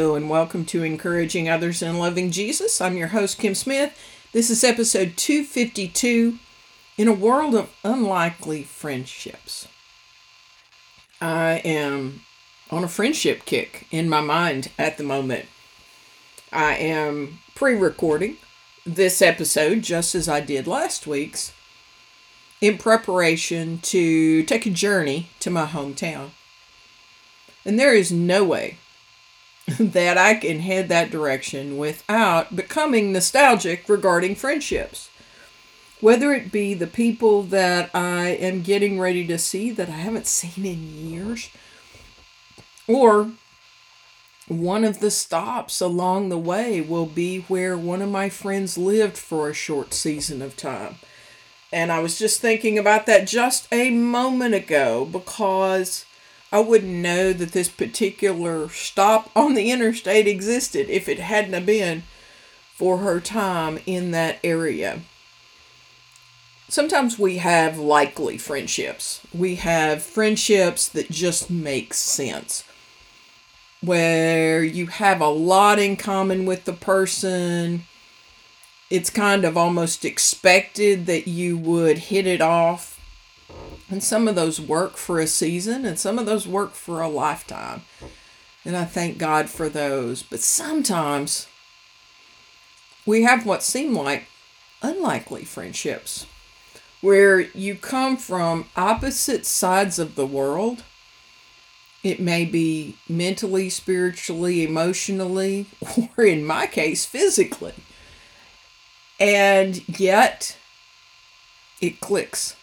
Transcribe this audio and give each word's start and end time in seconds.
Hello 0.00 0.14
and 0.14 0.30
welcome 0.30 0.64
to 0.64 0.82
Encouraging 0.82 1.46
Others 1.46 1.82
in 1.82 1.98
Loving 1.98 2.30
Jesus. 2.30 2.80
I'm 2.80 2.96
your 2.96 3.08
host, 3.08 3.38
Kim 3.38 3.54
Smith. 3.54 3.94
This 4.32 4.48
is 4.48 4.64
episode 4.64 5.12
252 5.18 6.38
In 6.96 7.06
a 7.06 7.12
World 7.12 7.54
of 7.54 7.68
Unlikely 7.84 8.62
Friendships. 8.62 9.68
I 11.20 11.60
am 11.66 12.22
on 12.70 12.82
a 12.82 12.88
friendship 12.88 13.44
kick 13.44 13.86
in 13.90 14.08
my 14.08 14.22
mind 14.22 14.70
at 14.78 14.96
the 14.96 15.04
moment. 15.04 15.44
I 16.50 16.76
am 16.76 17.40
pre 17.54 17.74
recording 17.74 18.38
this 18.86 19.20
episode 19.20 19.82
just 19.82 20.14
as 20.14 20.30
I 20.30 20.40
did 20.40 20.66
last 20.66 21.06
week's 21.06 21.52
in 22.62 22.78
preparation 22.78 23.80
to 23.80 24.44
take 24.44 24.64
a 24.64 24.70
journey 24.70 25.28
to 25.40 25.50
my 25.50 25.66
hometown. 25.66 26.30
And 27.66 27.78
there 27.78 27.94
is 27.94 28.10
no 28.10 28.42
way 28.44 28.78
that 29.78 30.18
I 30.18 30.34
can 30.34 30.60
head 30.60 30.88
that 30.88 31.10
direction 31.10 31.76
without 31.76 32.56
becoming 32.56 33.12
nostalgic 33.12 33.88
regarding 33.88 34.34
friendships. 34.34 35.10
Whether 36.00 36.32
it 36.32 36.50
be 36.50 36.72
the 36.74 36.86
people 36.86 37.42
that 37.44 37.90
I 37.94 38.28
am 38.28 38.62
getting 38.62 38.98
ready 38.98 39.26
to 39.26 39.38
see 39.38 39.70
that 39.72 39.88
I 39.88 39.92
haven't 39.92 40.26
seen 40.26 40.64
in 40.64 41.10
years, 41.10 41.50
or 42.88 43.32
one 44.48 44.82
of 44.82 44.98
the 44.98 45.10
stops 45.10 45.80
along 45.80 46.28
the 46.28 46.38
way 46.38 46.80
will 46.80 47.06
be 47.06 47.40
where 47.42 47.76
one 47.78 48.02
of 48.02 48.08
my 48.08 48.28
friends 48.28 48.76
lived 48.76 49.16
for 49.16 49.48
a 49.48 49.54
short 49.54 49.94
season 49.94 50.42
of 50.42 50.56
time. 50.56 50.96
And 51.72 51.92
I 51.92 52.00
was 52.00 52.18
just 52.18 52.40
thinking 52.40 52.78
about 52.78 53.06
that 53.06 53.28
just 53.28 53.68
a 53.70 53.90
moment 53.90 54.54
ago 54.54 55.04
because 55.04 56.04
I 56.52 56.60
wouldn't 56.60 56.92
know 56.92 57.32
that 57.32 57.52
this 57.52 57.68
particular 57.68 58.68
stop 58.68 59.30
on 59.36 59.54
the 59.54 59.70
interstate 59.70 60.26
existed 60.26 60.90
if 60.90 61.08
it 61.08 61.20
hadn't 61.20 61.64
been 61.64 62.02
for 62.74 62.98
her 62.98 63.20
time 63.20 63.78
in 63.86 64.10
that 64.10 64.38
area. 64.42 65.00
Sometimes 66.68 67.18
we 67.18 67.38
have 67.38 67.78
likely 67.78 68.38
friendships. 68.38 69.20
We 69.32 69.56
have 69.56 70.02
friendships 70.02 70.88
that 70.88 71.10
just 71.10 71.50
make 71.50 71.94
sense. 71.94 72.64
Where 73.80 74.62
you 74.62 74.86
have 74.86 75.20
a 75.20 75.28
lot 75.28 75.78
in 75.78 75.96
common 75.96 76.46
with 76.46 76.64
the 76.64 76.72
person. 76.72 77.84
It's 78.88 79.10
kind 79.10 79.44
of 79.44 79.56
almost 79.56 80.04
expected 80.04 81.06
that 81.06 81.28
you 81.28 81.56
would 81.56 81.98
hit 81.98 82.26
it 82.26 82.40
off 82.40 82.99
and 83.90 84.02
some 84.02 84.28
of 84.28 84.36
those 84.36 84.60
work 84.60 84.96
for 84.96 85.18
a 85.18 85.26
season 85.26 85.84
and 85.84 85.98
some 85.98 86.18
of 86.18 86.26
those 86.26 86.46
work 86.46 86.74
for 86.74 87.00
a 87.00 87.08
lifetime. 87.08 87.82
And 88.64 88.76
I 88.76 88.84
thank 88.84 89.18
God 89.18 89.50
for 89.50 89.68
those. 89.68 90.22
But 90.22 90.40
sometimes 90.40 91.48
we 93.04 93.22
have 93.24 93.44
what 93.44 93.62
seem 93.62 93.96
like 93.96 94.28
unlikely 94.82 95.44
friendships 95.44 96.26
where 97.00 97.40
you 97.40 97.74
come 97.74 98.16
from 98.16 98.66
opposite 98.76 99.46
sides 99.46 99.98
of 99.98 100.14
the 100.14 100.26
world. 100.26 100.84
It 102.02 102.20
may 102.20 102.44
be 102.44 102.96
mentally, 103.08 103.70
spiritually, 103.70 104.64
emotionally, 104.64 105.66
or 106.16 106.24
in 106.24 106.44
my 106.44 106.66
case, 106.66 107.04
physically. 107.04 107.74
And 109.18 109.86
yet 109.98 110.56
it 111.80 112.00
clicks 112.00 112.56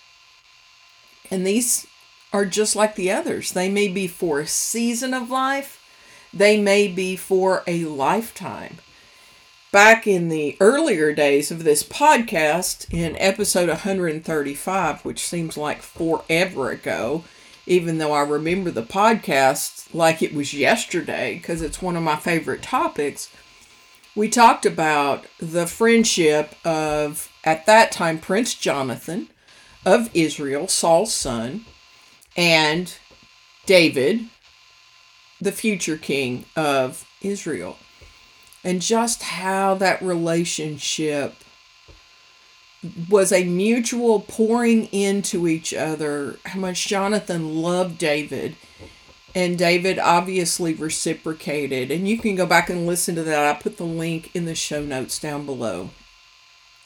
and 1.31 1.45
these 1.45 1.87
are 2.33 2.45
just 2.45 2.75
like 2.75 2.95
the 2.95 3.11
others. 3.11 3.51
They 3.51 3.69
may 3.69 3.87
be 3.87 4.07
for 4.07 4.39
a 4.39 4.47
season 4.47 5.13
of 5.13 5.29
life, 5.29 5.83
they 6.33 6.59
may 6.59 6.87
be 6.87 7.15
for 7.15 7.63
a 7.67 7.85
lifetime. 7.85 8.77
Back 9.71 10.07
in 10.07 10.29
the 10.29 10.55
earlier 10.59 11.13
days 11.13 11.51
of 11.51 11.63
this 11.63 11.83
podcast, 11.83 12.91
in 12.93 13.15
episode 13.17 13.69
135, 13.69 15.03
which 15.03 15.25
seems 15.25 15.57
like 15.57 15.81
forever 15.81 16.71
ago, 16.71 17.23
even 17.65 17.97
though 17.97 18.13
I 18.13 18.21
remember 18.21 18.71
the 18.71 18.81
podcast 18.81 19.93
like 19.93 20.21
it 20.21 20.33
was 20.33 20.53
yesterday 20.53 21.35
because 21.35 21.61
it's 21.61 21.81
one 21.81 21.97
of 21.97 22.03
my 22.03 22.15
favorite 22.15 22.61
topics, 22.61 23.29
we 24.15 24.29
talked 24.29 24.65
about 24.65 25.25
the 25.39 25.67
friendship 25.67 26.55
of, 26.65 27.29
at 27.43 27.65
that 27.65 27.91
time, 27.91 28.19
Prince 28.19 28.55
Jonathan 28.55 29.29
of 29.87 30.09
Israel, 30.13 30.67
Saul's 30.67 31.15
son, 31.15 31.63
and 32.35 32.93
David, 33.65 34.27
the 35.39 35.53
future 35.53 35.95
king 35.95 36.43
of 36.57 37.07
Israel. 37.21 37.77
And 38.65 38.81
just 38.81 39.23
how 39.23 39.75
that 39.75 40.01
relationship 40.01 41.35
was 43.09 43.31
a 43.31 43.45
mutual 43.45 44.19
pouring 44.19 44.87
into 44.87 45.47
each 45.47 45.73
other, 45.73 46.37
how 46.45 46.59
much 46.59 46.87
Jonathan 46.87 47.55
loved 47.55 47.97
David. 47.97 48.57
And 49.33 49.57
David 49.57 49.99
obviously 49.99 50.73
reciprocated. 50.73 51.91
And 51.91 52.09
you 52.09 52.17
can 52.17 52.35
go 52.35 52.45
back 52.45 52.69
and 52.69 52.85
listen 52.85 53.15
to 53.15 53.23
that. 53.23 53.55
I 53.55 53.57
put 53.57 53.77
the 53.77 53.85
link 53.85 54.35
in 54.35 54.43
the 54.43 54.55
show 54.55 54.83
notes 54.83 55.17
down 55.17 55.45
below. 55.45 55.91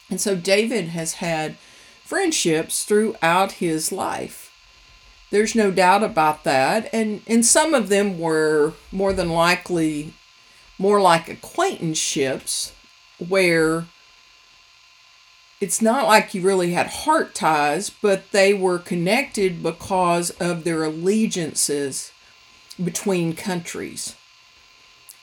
And 0.07 0.21
so 0.21 0.35
David 0.35 0.89
has 0.89 1.13
had 1.13 1.57
friendships 2.11 2.83
throughout 2.83 3.53
his 3.53 3.89
life. 3.89 4.51
There's 5.29 5.55
no 5.55 5.71
doubt 5.71 6.03
about 6.03 6.43
that. 6.43 6.89
And, 6.91 7.21
and 7.25 7.45
some 7.45 7.73
of 7.73 7.87
them 7.87 8.19
were 8.19 8.73
more 8.91 9.13
than 9.13 9.29
likely 9.29 10.13
more 10.77 10.99
like 10.99 11.29
acquaintanceships 11.29 12.73
where 13.29 13.85
it's 15.61 15.81
not 15.81 16.05
like 16.05 16.33
you 16.33 16.41
really 16.41 16.73
had 16.73 16.87
heart 16.87 17.33
ties, 17.33 17.89
but 17.89 18.29
they 18.31 18.53
were 18.53 18.77
connected 18.77 19.63
because 19.63 20.31
of 20.31 20.65
their 20.65 20.83
allegiances 20.83 22.11
between 22.83 23.37
countries 23.37 24.17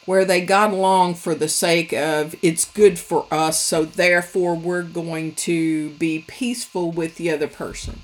where 0.09 0.25
they 0.25 0.41
got 0.41 0.73
along 0.73 1.15
for 1.15 1.35
the 1.35 1.51
sake 1.51 1.93
of 1.93 2.35
it's 2.41 2.65
good 2.65 2.99
for 2.99 3.27
us, 3.31 3.61
so 3.61 3.85
therefore 3.85 4.55
we're 4.55 4.83
going 4.83 5.35
to 5.35 5.91
be 5.97 6.25
peaceful 6.27 6.91
with 6.91 7.17
the 7.17 7.31
other 7.31 7.47
person. 7.47 8.01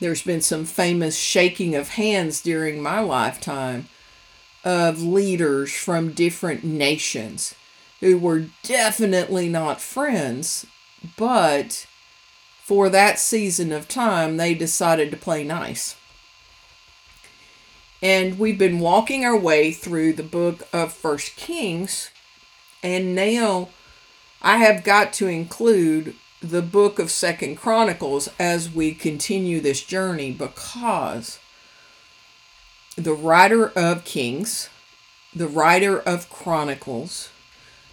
There's 0.00 0.20
been 0.20 0.42
some 0.42 0.66
famous 0.66 1.16
shaking 1.16 1.74
of 1.74 1.88
hands 1.88 2.42
during 2.42 2.82
my 2.82 3.00
lifetime 3.00 3.88
of 4.66 5.02
leaders 5.02 5.72
from 5.72 6.12
different 6.12 6.62
nations 6.62 7.54
who 8.00 8.18
were 8.18 8.48
definitely 8.62 9.48
not 9.48 9.80
friends, 9.80 10.66
but 11.16 11.86
for 12.62 12.90
that 12.90 13.18
season 13.18 13.72
of 13.72 13.88
time, 13.88 14.36
they 14.36 14.52
decided 14.52 15.10
to 15.10 15.16
play 15.16 15.42
nice. 15.42 15.96
And 18.02 18.38
we've 18.38 18.58
been 18.58 18.78
walking 18.78 19.24
our 19.24 19.36
way 19.36 19.72
through 19.72 20.12
the 20.12 20.22
book 20.22 20.68
of 20.72 20.92
First 20.92 21.36
Kings. 21.36 22.10
And 22.82 23.14
now 23.14 23.70
I 24.42 24.58
have 24.58 24.84
got 24.84 25.12
to 25.14 25.28
include 25.28 26.14
the 26.40 26.62
book 26.62 26.98
of 26.98 27.10
Second 27.10 27.56
Chronicles 27.56 28.28
as 28.38 28.70
we 28.70 28.94
continue 28.94 29.60
this 29.60 29.82
journey 29.82 30.30
because 30.30 31.38
the 32.96 33.14
writer 33.14 33.70
of 33.70 34.04
Kings, 34.04 34.68
the 35.34 35.48
writer 35.48 35.98
of 35.98 36.28
Chronicles, 36.28 37.30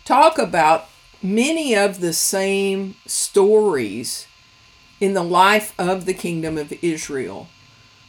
talk 0.04 0.38
about 0.38 0.90
many 1.22 1.74
of 1.76 2.02
the 2.02 2.14
same 2.14 2.96
stories 3.06 4.28
in 5.00 5.14
the 5.14 5.24
life 5.24 5.74
of 5.80 6.06
the 6.06 6.14
kingdom 6.14 6.58
of 6.58 6.74
Israel 6.84 7.48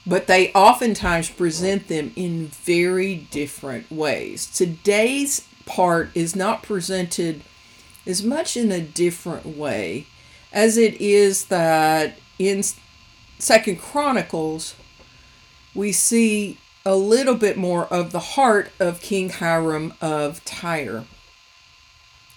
but 0.07 0.27
they 0.27 0.53
oftentimes 0.53 1.31
present 1.31 1.89
them 1.89 2.13
in 2.15 2.49
very 2.49 3.17
different 3.17 3.91
ways. 3.91 4.47
Today's 4.47 5.47
part 5.67 6.11
is 6.15 6.37
not 6.37 6.63
presented 6.63 7.43
as 8.07 8.23
much 8.23 8.57
in 8.57 8.71
a 8.71 8.81
different 8.81 9.47
way 9.47 10.07
as 10.53 10.77
it 10.77 11.01
is 11.01 11.47
that 11.47 12.19
in 12.39 12.63
Second 13.39 13.81
Chronicles 13.81 14.75
we 15.75 15.91
see 15.91 16.59
a 16.87 16.95
little 16.95 17.35
bit 17.35 17.57
more 17.57 17.87
of 17.87 18.13
the 18.13 18.21
heart 18.21 18.71
of 18.79 19.01
King 19.01 19.31
Hiram 19.31 19.95
of 20.01 20.45
Tyre. 20.45 21.05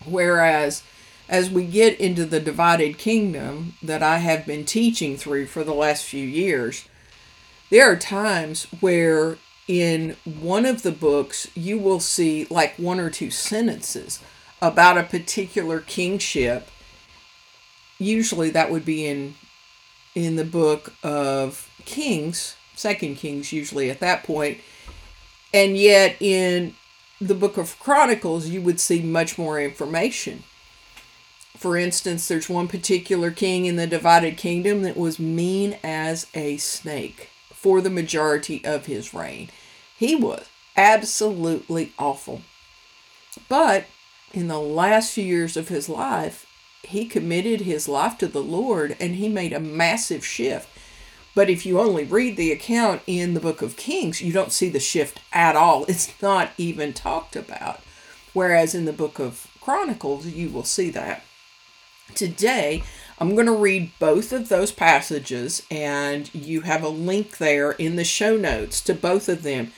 Whereas 0.06 0.84
as 1.28 1.50
we 1.50 1.66
get 1.66 2.00
into 2.00 2.26
the 2.26 2.40
divided 2.40 2.98
kingdom 2.98 3.74
that 3.84 4.02
I 4.02 4.20
have 4.20 4.46
been 4.46 4.64
teaching 4.64 5.18
through 5.18 5.48
for 5.48 5.66
the 5.66 5.74
last 5.74 6.06
few 6.06 6.26
years, 6.26 6.88
there 7.70 7.92
are 7.92 7.96
times 7.96 8.66
where 8.80 9.38
in 9.68 10.16
one 10.24 10.66
of 10.66 10.84
the 10.84 10.92
books 10.92 11.48
you 11.56 11.78
will 11.78 12.00
see 12.00 12.48
like 12.50 12.76
one 12.78 13.00
or 13.00 13.10
two 13.10 13.30
sentences 13.30 14.20
about 14.62 14.98
a 14.98 15.04
particular 15.04 15.80
kingship 15.82 16.70
usually 18.00 18.50
that 18.50 18.72
would 18.72 18.86
be 18.86 19.06
in 19.06 19.36
in 20.16 20.36
the 20.36 20.46
book 20.46 20.94
of 21.04 21.70
kings 21.86 22.56
second 22.76 23.16
kings 23.16 23.52
usually 23.52 23.90
at 23.90 24.00
that 24.00 24.24
point. 24.24 24.60
and 25.54 25.78
yet 25.78 26.16
in 26.22 26.74
the 27.20 27.34
book 27.34 27.58
of 27.58 27.80
Chronicles, 27.80 28.48
you 28.48 28.62
would 28.62 28.80
see 28.80 29.02
much 29.02 29.38
more 29.38 29.60
information. 29.60 30.44
For 31.56 31.76
instance, 31.76 32.28
there's 32.28 32.48
one 32.48 32.68
particular 32.68 33.32
king 33.32 33.66
in 33.66 33.76
the 33.76 33.88
divided 33.88 34.38
kingdom 34.38 34.84
that 34.84 34.96
was 34.96 35.18
mean 35.18 35.78
as 35.84 36.28
a 36.36 36.58
snake 36.58 37.32
for 37.58 37.82
the 37.82 37.90
majority 37.90 38.64
of 38.64 38.86
his 38.86 39.16
reign. 39.16 39.50
He 39.98 40.16
was 40.16 40.48
absolutely 40.78 41.92
awful. 41.98 42.44
But 43.50 43.86
in 44.32 44.48
the 44.48 44.60
last 44.60 45.12
few 45.12 45.24
years 45.24 45.58
of 45.58 45.70
his 45.70 45.90
life, 45.90 46.46
he 46.84 47.06
committed 47.06 47.62
his 47.62 47.90
life 47.90 48.18
to 48.20 48.28
the 48.28 48.44
Lord 48.44 48.96
and 49.00 49.16
he 49.16 49.28
made 49.28 49.54
a 49.54 49.60
massive 49.60 50.24
shift. 50.24 50.70
But 51.34 51.50
if 51.50 51.66
you 51.66 51.80
only 51.80 52.04
read 52.04 52.38
the 52.38 52.52
account 52.52 53.02
in 53.08 53.34
the 53.34 53.40
book 53.40 53.64
of 53.64 53.76
Kings, 53.76 54.22
you 54.22 54.32
don't 54.32 54.54
see 54.54 54.70
the 54.70 54.80
shift 54.80 55.20
at 55.34 55.56
all. 55.56 55.86
It's 55.86 56.14
not 56.22 56.52
even 56.58 56.94
talked 56.94 57.36
about. 57.36 57.82
Whereas 58.34 58.76
in 58.76 58.86
the 58.86 58.94
book 58.94 59.20
of 59.20 59.48
Chronicles, 59.60 60.28
you 60.28 60.50
will 60.50 60.64
see 60.64 60.92
that. 60.92 61.24
Today, 62.14 62.84
I'm 63.20 63.34
going 63.34 63.48
to 63.48 63.56
read 63.56 63.92
both 63.98 64.32
of 64.32 64.48
those 64.48 64.72
passages, 64.72 65.66
and 65.72 66.34
you 66.36 66.62
have 66.62 66.84
a 66.84 66.90
link 66.90 67.40
there 67.40 67.72
in 67.72 67.96
the 67.96 68.04
show 68.04 68.38
notes 68.38 68.80
to 68.82 68.94
both 68.94 69.28
of 69.28 69.42
them. 69.42 69.72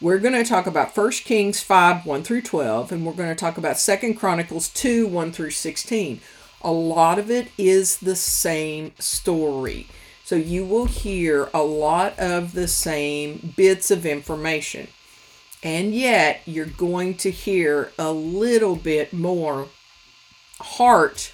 We're 0.00 0.18
going 0.18 0.34
to 0.34 0.48
talk 0.48 0.66
about 0.66 0.96
1 0.96 1.10
Kings 1.10 1.60
5 1.60 2.06
1 2.06 2.22
through 2.22 2.42
12, 2.42 2.90
and 2.90 3.04
we're 3.04 3.12
going 3.12 3.28
to 3.28 3.34
talk 3.34 3.58
about 3.58 3.76
2 3.76 4.14
Chronicles 4.14 4.70
2 4.70 5.06
1 5.06 5.32
through 5.32 5.50
16. 5.50 6.20
A 6.62 6.72
lot 6.72 7.18
of 7.18 7.30
it 7.30 7.48
is 7.58 7.98
the 7.98 8.16
same 8.16 8.92
story. 8.98 9.86
So 10.24 10.36
you 10.36 10.64
will 10.64 10.86
hear 10.86 11.50
a 11.52 11.62
lot 11.62 12.18
of 12.18 12.52
the 12.52 12.68
same 12.68 13.52
bits 13.56 13.90
of 13.90 14.06
information. 14.06 14.88
And 15.62 15.94
yet, 15.94 16.40
you're 16.46 16.64
going 16.64 17.16
to 17.18 17.30
hear 17.30 17.92
a 17.98 18.12
little 18.12 18.76
bit 18.76 19.12
more 19.12 19.68
heart 20.60 21.32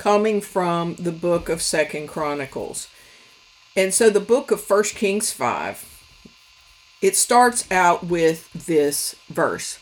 coming 0.00 0.40
from 0.40 0.94
the 0.94 1.12
book 1.12 1.50
of 1.50 1.60
second 1.60 2.06
chronicles. 2.06 2.88
And 3.76 3.92
so 3.92 4.08
the 4.08 4.18
book 4.18 4.50
of 4.50 4.58
first 4.58 4.94
kings 4.94 5.30
5 5.30 5.86
it 7.02 7.16
starts 7.16 7.70
out 7.70 8.04
with 8.04 8.50
this 8.52 9.14
verse. 9.28 9.78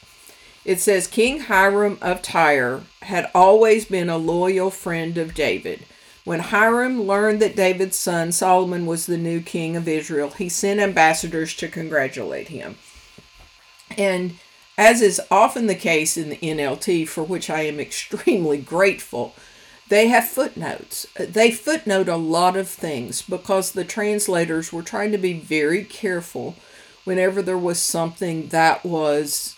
It 0.65 0.81
says 0.81 1.07
king 1.07 1.43
hiram 1.43 1.99
of 2.01 2.21
tyre 2.21 2.83
had 3.03 3.31
always 3.33 3.85
been 3.85 4.09
a 4.09 4.19
loyal 4.19 4.71
friend 4.71 5.17
of 5.19 5.35
david. 5.35 5.87
When 6.25 6.41
hiram 6.41 7.03
learned 7.03 7.41
that 7.41 7.55
david's 7.55 7.97
son 7.97 8.33
solomon 8.33 8.87
was 8.87 9.07
the 9.07 9.19
new 9.19 9.41
king 9.41 9.77
of 9.77 9.87
israel 9.87 10.31
he 10.31 10.49
sent 10.49 10.81
ambassadors 10.81 11.55
to 11.55 11.69
congratulate 11.69 12.49
him. 12.49 12.77
And 13.97 14.39
as 14.77 15.01
is 15.01 15.21
often 15.31 15.69
the 15.69 15.77
case 15.77 16.17
in 16.17 16.29
the 16.29 16.37
nlt 16.39 17.07
for 17.07 17.23
which 17.23 17.49
i 17.49 17.61
am 17.63 17.79
extremely 17.89 18.59
grateful 18.59 19.35
they 19.89 20.09
have 20.09 20.29
footnotes. 20.29 21.07
They 21.17 21.51
footnote 21.51 22.09
a 22.09 22.17
lot 22.17 22.57
of 22.57 22.69
things 22.69 23.23
because 23.23 23.73
the 23.73 23.85
translators 23.85 24.73
were 24.73 24.83
trying 24.83 25.13
to 25.13 25.19
be 25.19 25.33
very 25.35 25.85
careful 25.85 26.57
whenever 27.05 27.41
there 27.41 27.59
was 27.59 27.79
something 27.79 28.49
that 28.49 28.85
was 28.85 29.57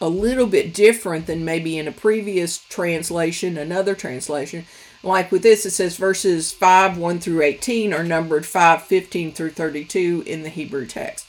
a 0.00 0.08
little 0.08 0.48
bit 0.48 0.74
different 0.74 1.26
than 1.26 1.44
maybe 1.44 1.78
in 1.78 1.86
a 1.86 1.92
previous 1.92 2.58
translation, 2.58 3.56
another 3.56 3.94
translation. 3.94 4.66
Like 5.04 5.30
with 5.30 5.42
this, 5.42 5.64
it 5.64 5.70
says 5.70 5.96
verses 5.96 6.52
5 6.52 6.98
1 6.98 7.20
through 7.20 7.42
18 7.42 7.92
are 7.94 8.02
numbered 8.02 8.44
5 8.44 8.82
15 8.82 9.32
through 9.32 9.50
32 9.50 10.24
in 10.26 10.42
the 10.42 10.48
Hebrew 10.48 10.86
text. 10.86 11.26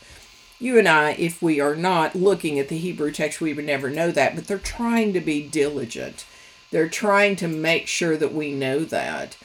You 0.60 0.80
and 0.80 0.88
I, 0.88 1.12
if 1.12 1.42
we 1.42 1.60
are 1.60 1.76
not 1.76 2.16
looking 2.16 2.58
at 2.58 2.70
the 2.70 2.78
Hebrew 2.78 3.12
text, 3.12 3.42
we 3.42 3.54
would 3.54 3.66
never 3.66 3.90
know 3.90 4.12
that, 4.12 4.34
but 4.36 4.48
they're 4.48 4.58
trying 4.58 5.14
to 5.14 5.20
be 5.20 5.48
diligent 5.48 6.26
they're 6.74 6.90
trying 6.90 7.36
to 7.36 7.48
make 7.48 7.88
sure 7.88 8.18
that 8.18 8.34
we 8.34 8.52
know 8.52 8.80
that. 8.80 9.38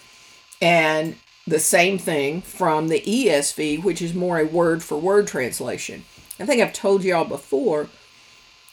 And 0.62 1.16
the 1.46 1.58
same 1.58 1.98
thing 1.98 2.40
from 2.40 2.88
the 2.88 3.02
ESV, 3.02 3.84
which 3.84 4.00
is 4.00 4.14
more 4.14 4.38
a 4.38 4.46
word 4.46 4.82
for 4.82 4.98
word 4.98 5.26
translation. 5.26 6.04
I 6.40 6.46
think 6.46 6.62
I've 6.62 6.72
told 6.72 7.04
y'all 7.04 7.26
before. 7.26 7.90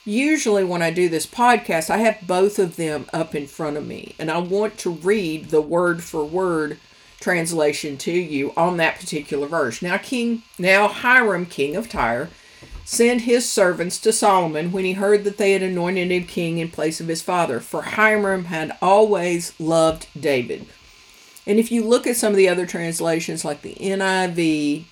Usually, 0.05 0.63
when 0.63 0.81
I 0.81 0.89
do 0.89 1.09
this 1.09 1.27
podcast, 1.27 1.89
I 1.89 1.97
have 1.97 2.25
both 2.25 2.57
of 2.57 2.77
them 2.77 3.07
up 3.11 3.35
in 3.35 3.45
front 3.45 3.75
of 3.75 3.85
me, 3.85 4.15
and 4.17 4.31
I 4.31 4.37
want 4.37 4.77
to 4.79 4.91
read 4.91 5.49
the 5.49 5.61
word 5.61 6.01
for 6.01 6.23
word 6.23 6.79
translation 7.19 7.97
to 7.97 8.11
you 8.11 8.53
on 8.55 8.77
that 8.77 8.99
particular 8.99 9.47
verse. 9.47 9.81
Now, 9.81 9.97
King, 9.97 10.43
now 10.57 10.87
Hiram, 10.87 11.45
king 11.45 11.75
of 11.75 11.89
Tyre, 11.89 12.29
sent 12.85 13.21
his 13.21 13.49
servants 13.49 13.99
to 13.99 14.13
Solomon 14.13 14.71
when 14.71 14.85
he 14.85 14.93
heard 14.93 15.23
that 15.23 15.37
they 15.37 15.53
had 15.53 15.63
anointed 15.63 16.11
him 16.11 16.23
king 16.23 16.59
in 16.59 16.69
place 16.69 17.01
of 17.01 17.07
his 17.07 17.23
father, 17.23 17.59
for 17.59 17.81
Hiram 17.81 18.45
had 18.45 18.77
always 18.81 19.59
loved 19.59 20.07
David. 20.17 20.67
And 21.47 21.59
if 21.59 21.71
you 21.71 21.83
look 21.83 22.05
at 22.05 22.15
some 22.15 22.31
of 22.31 22.37
the 22.37 22.47
other 22.47 22.67
translations, 22.67 23.43
like 23.43 23.63
the 23.63 23.73
NIV 23.75 24.85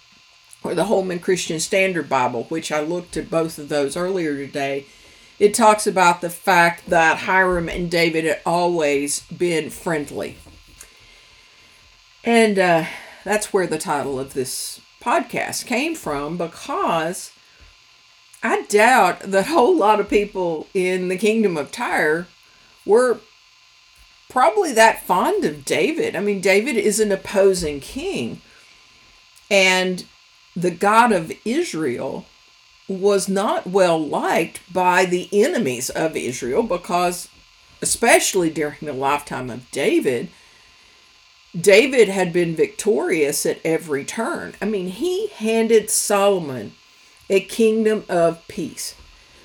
or 0.64 0.74
the 0.74 0.86
Holman 0.86 1.20
Christian 1.20 1.60
Standard 1.60 2.10
Bible, 2.10 2.46
which 2.46 2.72
I 2.72 2.80
looked 2.82 3.16
at 3.16 3.30
both 3.30 3.60
of 3.60 3.70
those 3.70 3.96
earlier 3.96 4.36
today, 4.36 4.86
it 5.38 5.54
talks 5.54 5.86
about 5.86 6.22
the 6.22 6.30
fact 6.32 6.90
that 6.90 7.20
Hiram 7.20 7.70
and 7.70 7.92
David 7.92 8.26
had 8.26 8.42
always 8.44 9.22
been 9.22 9.70
friendly. 9.70 10.38
And 12.24 12.58
uh, 12.58 12.86
that's 13.24 13.54
where 13.54 13.68
the 13.68 13.78
title 13.78 14.20
of 14.20 14.34
this 14.34 14.82
podcast 15.02 15.68
came 15.68 15.94
from 15.94 16.38
because 16.38 17.33
I 18.44 18.64
doubt 18.64 19.22
that 19.22 19.46
a 19.48 19.50
whole 19.50 19.76
lot 19.76 20.02
of 20.02 20.10
people 20.10 20.68
in 20.74 21.08
the 21.08 21.18
kingdom 21.18 21.56
of 21.56 21.72
Tyre 21.72 22.28
were 22.86 23.22
probably 24.30 24.74
that 24.74 25.06
fond 25.06 25.46
of 25.46 25.64
David. 25.64 26.14
I 26.16 26.20
mean, 26.20 26.42
David 26.42 26.76
is 26.76 27.00
an 27.00 27.12
opposing 27.12 27.80
king. 27.80 28.42
And 29.50 30.06
the 30.56 30.72
God 30.72 31.14
of 31.14 31.32
Israel 31.46 32.26
was 32.90 33.30
not 33.30 33.66
well 33.68 33.98
liked 33.98 34.62
by 34.72 35.06
the 35.06 35.30
enemies 35.32 35.90
of 35.90 36.18
Israel 36.18 36.64
because, 36.64 37.30
especially 37.82 38.50
during 38.50 38.80
the 38.82 38.92
lifetime 38.92 39.50
of 39.50 39.72
David, 39.72 40.30
David 41.58 42.10
had 42.10 42.34
been 42.34 42.56
victorious 42.56 43.46
at 43.46 43.60
every 43.64 44.04
turn. 44.04 44.56
I 44.62 44.66
mean, 44.66 44.88
he 44.88 45.28
handed 45.28 45.90
Solomon 45.90 46.74
a 47.30 47.40
kingdom 47.40 48.04
of 48.10 48.48
peace. 48.48 48.96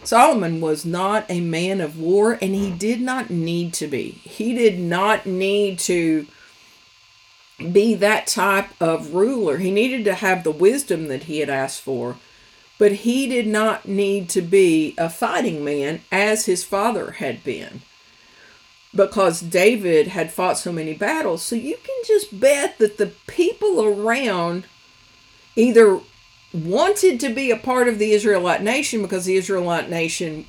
Solomon 0.05 0.61
was 0.61 0.85
not 0.85 1.27
a 1.29 1.41
man 1.41 1.81
of 1.81 1.99
war, 1.99 2.39
and 2.41 2.55
he 2.55 2.71
did 2.71 3.01
not 3.01 3.31
need 3.31 3.73
to 3.75 3.87
be. 3.87 4.13
He 4.23 4.55
did 4.55 4.79
not 4.79 5.27
need 5.27 5.79
to 5.81 6.27
be 7.59 7.95
that 7.95 8.27
type 8.27 8.71
of 8.81 9.15
ruler. 9.15 9.59
He 9.59 9.71
needed 9.71 10.05
to 10.05 10.15
have 10.15 10.45
the 10.45 10.51
wisdom 10.51 11.09
that 11.09 11.25
he 11.25 11.41
had 11.41 11.51
asked 11.51 11.81
for, 11.81 12.17
but 12.79 12.93
he 12.93 13.27
did 13.27 13.47
not 13.47 13.89
need 13.89 14.29
to 14.31 14.41
be 14.41 14.95
a 14.97 15.11
fighting 15.11 15.65
man 15.65 16.01
as 16.13 16.47
his 16.47 16.65
father 16.65 17.13
had 17.13 17.43
been 17.43 17.83
because 18.95 19.41
David 19.41 20.09
had 20.09 20.33
fought 20.33 20.59
so 20.59 20.73
many 20.73 20.95
battles. 20.95 21.43
So 21.43 21.57
you 21.57 21.77
can 21.77 22.05
just 22.07 22.39
bet 22.39 22.79
that 22.79 22.97
the 22.99 23.13
people 23.27 23.83
around 23.83 24.67
either 25.57 26.01
wanted 26.53 27.21
to 27.21 27.35
be 27.35 27.51
a 27.51 27.57
part 27.57 27.89
of 27.89 27.99
the 27.99 28.13
Israelite 28.13 28.63
nation 28.63 29.03
because 29.03 29.25
the 29.25 29.37
Israelite 29.37 29.91
nation 29.91 30.47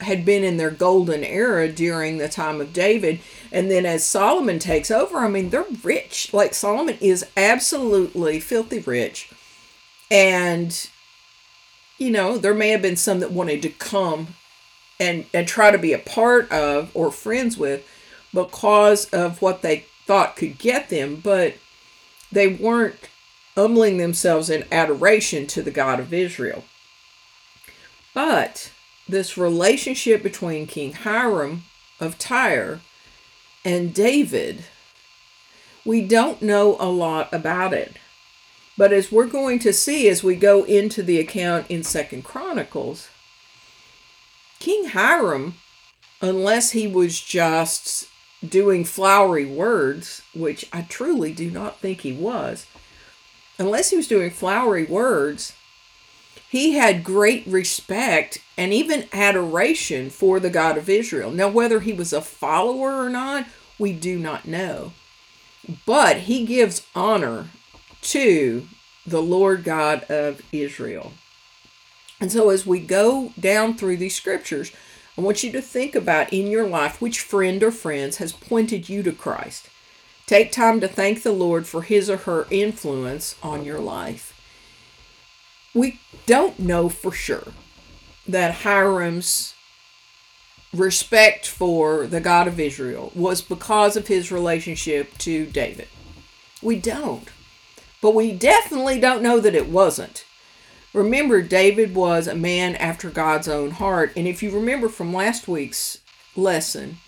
had 0.00 0.24
been 0.24 0.44
in 0.44 0.56
their 0.56 0.70
golden 0.70 1.24
era 1.24 1.68
during 1.68 2.18
the 2.18 2.28
time 2.28 2.60
of 2.60 2.72
David. 2.72 3.20
And 3.50 3.70
then 3.70 3.84
as 3.84 4.04
Solomon 4.04 4.58
takes 4.58 4.90
over, 4.90 5.18
I 5.18 5.28
mean, 5.28 5.50
they're 5.50 5.64
rich. 5.82 6.32
Like 6.32 6.54
Solomon 6.54 6.96
is 7.00 7.26
absolutely 7.36 8.40
filthy 8.40 8.78
rich. 8.78 9.30
And, 10.10 10.88
you 11.98 12.10
know, 12.10 12.38
there 12.38 12.54
may 12.54 12.68
have 12.70 12.82
been 12.82 12.96
some 12.96 13.20
that 13.20 13.32
wanted 13.32 13.60
to 13.62 13.70
come 13.70 14.28
and, 15.00 15.26
and 15.34 15.46
try 15.46 15.70
to 15.70 15.78
be 15.78 15.92
a 15.92 15.98
part 15.98 16.50
of 16.52 16.90
or 16.94 17.10
friends 17.10 17.58
with 17.58 17.86
because 18.32 19.06
of 19.10 19.42
what 19.42 19.62
they 19.62 19.86
thought 20.06 20.36
could 20.36 20.58
get 20.58 20.88
them, 20.88 21.16
but 21.16 21.54
they 22.30 22.46
weren't 22.46 23.07
humbling 23.58 23.96
themselves 23.96 24.48
in 24.48 24.64
adoration 24.70 25.44
to 25.44 25.62
the 25.62 25.72
God 25.72 25.98
of 25.98 26.14
Israel. 26.14 26.62
But 28.14 28.70
this 29.08 29.36
relationship 29.36 30.22
between 30.22 30.68
King 30.68 30.92
Hiram 30.92 31.64
of 31.98 32.18
Tyre 32.18 32.80
and 33.64 33.92
David, 33.92 34.62
we 35.84 36.06
don't 36.06 36.40
know 36.40 36.76
a 36.78 36.88
lot 36.88 37.34
about 37.34 37.72
it. 37.72 37.96
But 38.76 38.92
as 38.92 39.10
we're 39.10 39.26
going 39.26 39.58
to 39.58 39.72
see 39.72 40.08
as 40.08 40.22
we 40.22 40.36
go 40.36 40.62
into 40.62 41.02
the 41.02 41.18
account 41.18 41.66
in 41.68 41.82
Second 41.82 42.22
Chronicles, 42.22 43.08
King 44.60 44.90
Hiram, 44.90 45.56
unless 46.22 46.70
he 46.70 46.86
was 46.86 47.20
just 47.20 48.06
doing 48.48 48.84
flowery 48.84 49.46
words, 49.46 50.22
which 50.32 50.64
I 50.72 50.82
truly 50.82 51.32
do 51.32 51.50
not 51.50 51.80
think 51.80 52.02
he 52.02 52.12
was, 52.12 52.64
unless 53.58 53.90
he 53.90 53.96
was 53.96 54.08
doing 54.08 54.30
flowery 54.30 54.84
words, 54.84 55.54
he 56.48 56.74
had 56.74 57.04
great 57.04 57.46
respect 57.46 58.38
and 58.56 58.72
even 58.72 59.08
adoration 59.12 60.08
for 60.08 60.40
the 60.40 60.50
God 60.50 60.78
of 60.78 60.88
Israel. 60.88 61.30
Now, 61.30 61.48
whether 61.48 61.80
he 61.80 61.92
was 61.92 62.12
a 62.12 62.22
follower 62.22 63.04
or 63.04 63.10
not, 63.10 63.46
we 63.78 63.92
do 63.92 64.18
not 64.18 64.48
know. 64.48 64.92
But 65.84 66.20
he 66.20 66.46
gives 66.46 66.86
honor 66.94 67.48
to 68.02 68.66
the 69.06 69.22
Lord 69.22 69.64
God 69.64 70.04
of 70.04 70.40
Israel. 70.52 71.12
And 72.20 72.32
so, 72.32 72.50
as 72.50 72.66
we 72.66 72.80
go 72.80 73.32
down 73.38 73.74
through 73.74 73.98
these 73.98 74.14
scriptures, 74.14 74.72
I 75.16 75.20
want 75.20 75.42
you 75.42 75.52
to 75.52 75.60
think 75.60 75.94
about 75.94 76.32
in 76.32 76.46
your 76.46 76.66
life 76.66 77.00
which 77.00 77.20
friend 77.20 77.62
or 77.62 77.70
friends 77.70 78.16
has 78.16 78.32
pointed 78.32 78.88
you 78.88 79.02
to 79.02 79.12
Christ. 79.12 79.68
Take 80.28 80.52
time 80.52 80.78
to 80.80 80.88
thank 80.88 81.22
the 81.22 81.32
Lord 81.32 81.66
for 81.66 81.80
his 81.80 82.10
or 82.10 82.18
her 82.18 82.46
influence 82.50 83.34
on 83.42 83.64
your 83.64 83.78
life. 83.78 84.38
We 85.72 86.00
don't 86.26 86.58
know 86.58 86.90
for 86.90 87.12
sure 87.12 87.54
that 88.26 88.56
Hiram's 88.56 89.54
respect 90.74 91.46
for 91.46 92.06
the 92.06 92.20
God 92.20 92.46
of 92.46 92.60
Israel 92.60 93.10
was 93.14 93.40
because 93.40 93.96
of 93.96 94.08
his 94.08 94.30
relationship 94.30 95.16
to 95.16 95.46
David. 95.46 95.88
We 96.60 96.78
don't. 96.78 97.26
But 98.02 98.14
we 98.14 98.32
definitely 98.32 99.00
don't 99.00 99.22
know 99.22 99.40
that 99.40 99.54
it 99.54 99.70
wasn't. 99.70 100.26
Remember, 100.92 101.40
David 101.40 101.94
was 101.94 102.26
a 102.26 102.34
man 102.34 102.76
after 102.76 103.08
God's 103.08 103.48
own 103.48 103.70
heart. 103.70 104.12
And 104.14 104.28
if 104.28 104.42
you 104.42 104.50
remember 104.50 104.90
from 104.90 105.14
last 105.14 105.48
week's 105.48 106.00
lesson, 106.36 106.98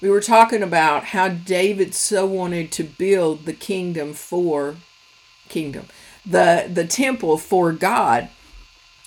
we 0.00 0.08
were 0.08 0.20
talking 0.20 0.62
about 0.62 1.04
how 1.06 1.28
David 1.28 1.94
so 1.94 2.26
wanted 2.26 2.72
to 2.72 2.84
build 2.84 3.44
the 3.44 3.52
kingdom 3.52 4.14
for 4.14 4.76
kingdom, 5.48 5.86
the 6.24 6.70
the 6.72 6.86
temple 6.86 7.36
for 7.36 7.72
God. 7.72 8.28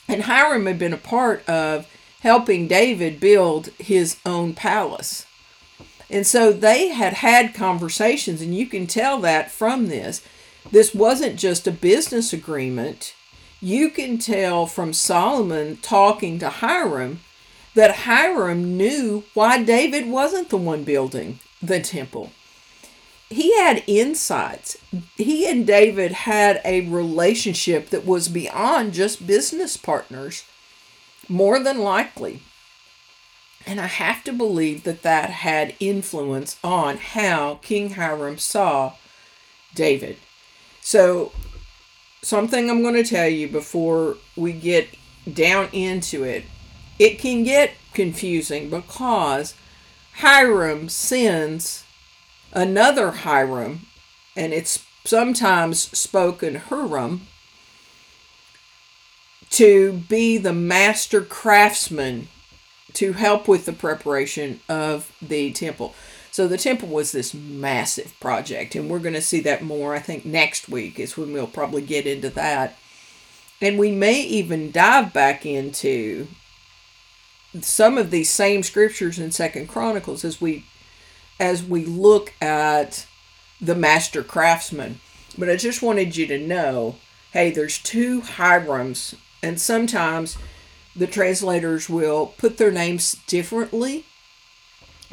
And 0.08 0.24
Hiram 0.24 0.66
had 0.66 0.78
been 0.78 0.94
a 0.94 0.98
part 0.98 1.48
of 1.48 1.88
helping 2.22 2.68
David 2.68 3.20
build 3.20 3.68
his 3.80 4.18
own 4.26 4.54
palace. 4.54 5.26
And 6.10 6.28
so 6.28 6.52
they 6.52 6.90
had 6.90 7.14
had 7.14 7.56
conversations, 7.56 8.42
and 8.42 8.56
you 8.56 8.68
can 8.68 8.86
tell 8.86 9.20
that 9.22 9.50
from 9.50 9.88
this. 9.88 10.22
This 10.70 10.94
wasn't 10.94 11.40
just 11.40 11.68
a 11.68 11.72
business 11.72 12.34
agreement. 12.34 13.16
You 13.62 13.90
can 13.90 14.18
tell 14.18 14.66
from 14.66 14.94
Solomon 14.94 15.78
talking 15.78 16.38
to 16.40 16.50
Hiram 16.50 17.22
that 17.76 17.96
Hiram 17.98 18.78
knew 18.78 19.24
why 19.34 19.64
David 19.64 20.08
wasn't 20.08 20.50
the 20.50 20.58
one 20.58 20.84
building 20.84 21.40
the 21.62 21.80
temple. 21.80 22.32
He 23.30 23.58
had 23.58 23.84
insights. 23.88 24.78
He 25.16 25.50
and 25.50 25.66
David 25.66 26.12
had 26.12 26.62
a 26.64 26.88
relationship 26.88 27.90
that 27.90 28.06
was 28.06 28.30
beyond 28.30 28.94
just 28.94 29.26
business 29.26 29.76
partners, 29.76 30.44
more 31.28 31.60
than 31.60 31.80
likely. 31.80 32.42
And 33.66 33.80
I 33.80 33.88
have 33.88 34.24
to 34.26 34.34
believe 34.34 34.84
that 34.84 35.02
that 35.04 35.30
had 35.30 35.76
influence 35.80 36.58
on 36.64 36.98
how 36.98 37.60
King 37.64 37.92
Hiram 37.92 38.38
saw 38.38 38.94
David. 39.74 40.18
So, 40.82 41.32
something 42.22 42.70
I'm 42.70 42.82
going 42.82 43.02
to 43.02 43.10
tell 43.10 43.28
you 43.28 43.48
before 43.48 44.18
we 44.36 44.52
get 44.52 44.90
down 45.32 45.70
into 45.72 46.24
it 46.24 46.44
it 47.00 47.20
can 47.20 47.44
get 47.44 47.72
confusing 47.94 48.70
because 48.70 49.56
Hiram 50.16 50.90
sends 50.90 51.86
another 52.52 53.12
Hiram, 53.12 53.88
and 54.36 54.54
it's 54.54 54.86
sometimes 55.06 55.80
spoken 55.98 56.56
Huram, 56.70 57.22
to 59.50 59.94
be 59.94 60.38
the 60.38 60.54
master 60.54 61.22
craftsman 61.22 62.28
to 62.94 63.14
help 63.14 63.48
with 63.48 63.66
the 63.66 63.74
preparation 63.74 64.60
of 64.70 65.16
the 65.22 65.52
temple. 65.52 65.94
So 66.32 66.48
the 66.48 66.58
temple 66.58 66.90
was 66.90 67.12
this 67.12 67.34
massive 67.34 68.20
project, 68.20 68.76
and 68.76 68.90
we're 68.90 69.00
going 69.00 69.14
to 69.14 69.22
see 69.22 69.40
that 69.42 69.64
more, 69.64 69.94
I 69.94 70.00
think, 70.00 70.26
next 70.26 70.68
week 70.68 71.00
is 71.00 71.16
when 71.16 71.34
we'll 71.34 71.46
probably 71.46 71.84
get 71.84 72.08
into 72.08 72.30
that. 72.32 72.76
And 73.62 73.78
we 73.78 73.92
may 73.92 74.22
even 74.22 74.72
dive 74.72 75.14
back 75.14 75.46
into 75.46 76.28
some 77.62 77.98
of 77.98 78.12
these 78.12 78.30
same 78.30 78.64
scriptures 78.64 79.20
in 79.20 79.32
Second 79.32 79.68
Chronicles 79.68 80.24
as 80.26 80.42
we 80.42 80.66
as 81.40 81.64
we 81.64 81.86
look 81.86 82.34
at 82.42 83.06
the 83.60 83.76
master 83.76 84.24
craftsman. 84.24 85.00
But 85.38 85.50
I 85.50 85.56
just 85.56 85.82
wanted 85.82 86.16
you 86.16 86.28
to 86.28 86.38
know, 86.38 86.96
hey, 87.32 87.50
there's 87.50 87.80
two 87.80 88.22
Hirams, 88.22 89.16
and 89.42 89.60
sometimes 89.60 90.38
the 90.96 91.08
translators 91.08 91.90
will 91.90 92.28
put 92.38 92.58
their 92.58 92.72
names 92.72 93.16
differently 93.26 94.06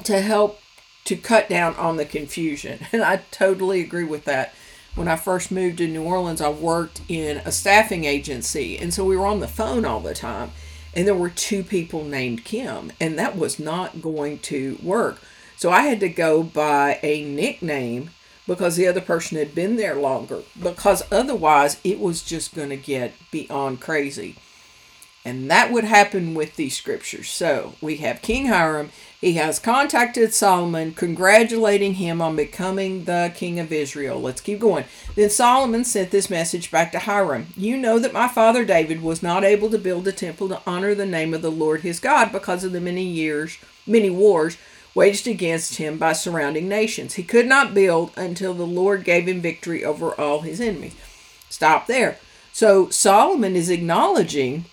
to 0.04 0.20
help 0.20 0.60
to 1.04 1.16
cut 1.16 1.48
down 1.48 1.74
on 1.76 1.96
the 1.96 2.04
confusion. 2.04 2.80
And 2.92 3.02
I 3.02 3.22
totally 3.30 3.80
agree 3.80 4.04
with 4.04 4.24
that. 4.26 4.54
When 4.94 5.08
I 5.08 5.16
first 5.16 5.50
moved 5.50 5.78
to 5.78 5.88
New 5.88 6.02
Orleans, 6.02 6.40
I 6.40 6.48
worked 6.48 7.00
in 7.08 7.38
a 7.38 7.52
staffing 7.52 8.04
agency, 8.04 8.76
and 8.76 8.92
so 8.92 9.04
we 9.04 9.16
were 9.16 9.26
on 9.26 9.40
the 9.40 9.48
phone 9.48 9.84
all 9.84 10.00
the 10.00 10.14
time 10.14 10.50
and 10.94 11.06
there 11.06 11.14
were 11.14 11.30
two 11.30 11.62
people 11.62 12.04
named 12.04 12.44
Kim, 12.44 12.92
and 13.00 13.18
that 13.18 13.36
was 13.36 13.58
not 13.58 14.02
going 14.02 14.38
to 14.40 14.78
work. 14.82 15.20
So 15.56 15.70
I 15.70 15.82
had 15.82 16.00
to 16.00 16.08
go 16.08 16.42
by 16.42 16.98
a 17.02 17.24
nickname 17.24 18.10
because 18.46 18.76
the 18.76 18.86
other 18.86 19.00
person 19.00 19.38
had 19.38 19.54
been 19.54 19.76
there 19.76 19.94
longer, 19.94 20.42
because 20.60 21.02
otherwise 21.12 21.78
it 21.84 22.00
was 22.00 22.22
just 22.22 22.54
going 22.54 22.70
to 22.70 22.76
get 22.76 23.12
beyond 23.30 23.80
crazy. 23.80 24.36
And 25.24 25.50
that 25.50 25.70
would 25.70 25.84
happen 25.84 26.34
with 26.34 26.56
these 26.56 26.76
scriptures. 26.76 27.28
So 27.28 27.74
we 27.80 27.98
have 27.98 28.22
King 28.22 28.46
Hiram. 28.46 28.90
He 29.20 29.34
has 29.34 29.58
contacted 29.58 30.32
Solomon, 30.32 30.94
congratulating 30.94 31.94
him 31.94 32.22
on 32.22 32.36
becoming 32.36 33.04
the 33.04 33.30
king 33.34 33.60
of 33.60 33.70
Israel. 33.70 34.18
Let's 34.18 34.40
keep 34.40 34.60
going. 34.60 34.86
Then 35.14 35.28
Solomon 35.28 35.84
sent 35.84 36.10
this 36.10 36.30
message 36.30 36.70
back 36.70 36.90
to 36.92 37.00
Hiram 37.00 37.48
You 37.54 37.76
know 37.76 37.98
that 37.98 38.14
my 38.14 38.28
father 38.28 38.64
David 38.64 39.02
was 39.02 39.22
not 39.22 39.44
able 39.44 39.68
to 39.70 39.78
build 39.78 40.08
a 40.08 40.12
temple 40.12 40.48
to 40.48 40.62
honor 40.66 40.94
the 40.94 41.04
name 41.04 41.34
of 41.34 41.42
the 41.42 41.50
Lord 41.50 41.82
his 41.82 42.00
God 42.00 42.32
because 42.32 42.64
of 42.64 42.72
the 42.72 42.80
many 42.80 43.04
years, 43.04 43.58
many 43.86 44.08
wars 44.08 44.56
waged 44.94 45.28
against 45.28 45.76
him 45.76 45.98
by 45.98 46.14
surrounding 46.14 46.66
nations. 46.66 47.14
He 47.14 47.22
could 47.22 47.46
not 47.46 47.74
build 47.74 48.12
until 48.16 48.54
the 48.54 48.66
Lord 48.66 49.04
gave 49.04 49.28
him 49.28 49.42
victory 49.42 49.84
over 49.84 50.18
all 50.18 50.40
his 50.40 50.62
enemies. 50.62 50.96
Stop 51.50 51.86
there. 51.86 52.16
So 52.52 52.88
Solomon 52.88 53.54
is 53.54 53.68
acknowledging 53.68 54.64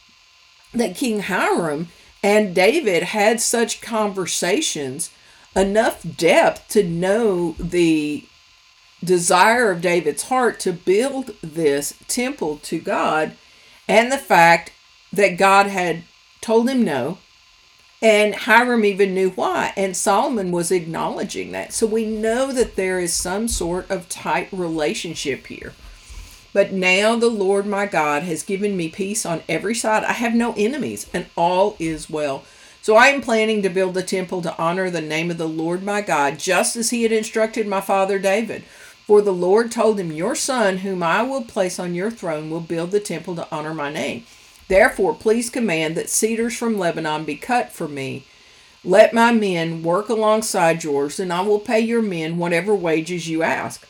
that 0.74 0.96
King 0.96 1.20
Hiram 1.20 1.89
and 2.24 2.56
David 2.56 3.04
had 3.04 3.40
such 3.40 3.82
conversations, 3.82 5.12
enough 5.56 6.06
depth 6.18 6.68
to 6.70 6.84
know 6.84 7.54
the 7.60 8.26
desire 9.04 9.72
of 9.72 9.82
David's 9.82 10.24
heart 10.24 10.60
to 10.62 10.74
build 10.74 11.36
this 11.42 11.94
temple 12.08 12.58
to 12.64 12.80
God, 12.80 13.34
and 13.88 14.12
the 14.12 14.18
fact 14.18 14.72
that 15.14 15.38
God 15.38 15.68
had 15.68 16.04
told 16.42 16.70
him 16.70 16.84
no. 16.84 17.20
And 18.00 18.36
Hiram 18.36 18.86
even 18.86 19.16
knew 19.16 19.32
why. 19.32 19.74
And 19.76 19.98
Solomon 19.98 20.52
was 20.52 20.72
acknowledging 20.72 21.52
that. 21.54 21.74
So 21.74 21.88
we 21.88 22.06
know 22.06 22.52
that 22.52 22.76
there 22.76 23.00
is 23.00 23.12
some 23.12 23.48
sort 23.48 23.90
of 23.90 24.08
tight 24.08 24.50
relationship 24.52 25.48
here. 25.48 25.74
But 26.58 26.74
now 26.74 27.16
the 27.16 27.30
Lord 27.30 27.68
my 27.68 27.86
God 27.86 28.24
has 28.24 28.42
given 28.42 28.76
me 28.76 28.90
peace 28.90 29.28
on 29.28 29.44
every 29.48 29.76
side. 29.76 30.04
I 30.04 30.14
have 30.14 30.34
no 30.34 30.56
enemies, 30.58 31.08
and 31.14 31.28
all 31.38 31.76
is 31.78 32.10
well. 32.10 32.46
So 32.82 32.96
I 32.96 33.10
am 33.10 33.22
planning 33.22 33.62
to 33.62 33.70
build 33.70 33.96
a 33.96 34.02
temple 34.02 34.42
to 34.42 34.58
honor 34.58 34.90
the 34.90 35.00
name 35.00 35.30
of 35.30 35.38
the 35.38 35.48
Lord 35.48 35.84
my 35.84 36.02
God, 36.02 36.40
just 36.40 36.76
as 36.76 36.90
he 36.90 37.04
had 37.04 37.12
instructed 37.12 37.68
my 37.68 37.80
father 37.80 38.18
David. 38.18 38.64
For 39.06 39.22
the 39.22 39.32
Lord 39.32 39.72
told 39.72 40.00
him, 40.00 40.12
Your 40.12 40.34
son, 40.34 40.78
whom 40.78 41.04
I 41.04 41.22
will 41.22 41.44
place 41.44 41.78
on 41.78 41.94
your 41.94 42.10
throne, 42.10 42.50
will 42.50 42.60
build 42.60 42.90
the 42.90 43.00
temple 43.00 43.36
to 43.36 43.48
honor 43.52 43.76
my 43.76 43.94
name. 43.94 44.24
Therefore, 44.68 45.14
please 45.14 45.52
command 45.52 45.94
that 45.94 46.10
cedars 46.10 46.58
from 46.58 46.80
Lebanon 46.80 47.24
be 47.24 47.36
cut 47.36 47.72
for 47.72 47.88
me. 47.88 48.26
Let 48.84 49.14
my 49.14 49.32
men 49.32 49.84
work 49.84 50.10
alongside 50.10 50.84
yours, 50.84 51.20
and 51.20 51.32
I 51.32 51.42
will 51.42 51.60
pay 51.60 51.82
your 51.82 52.02
men 52.02 52.40
whatever 52.40 52.74
wages 52.74 53.30
you 53.30 53.44
ask. 53.44 53.88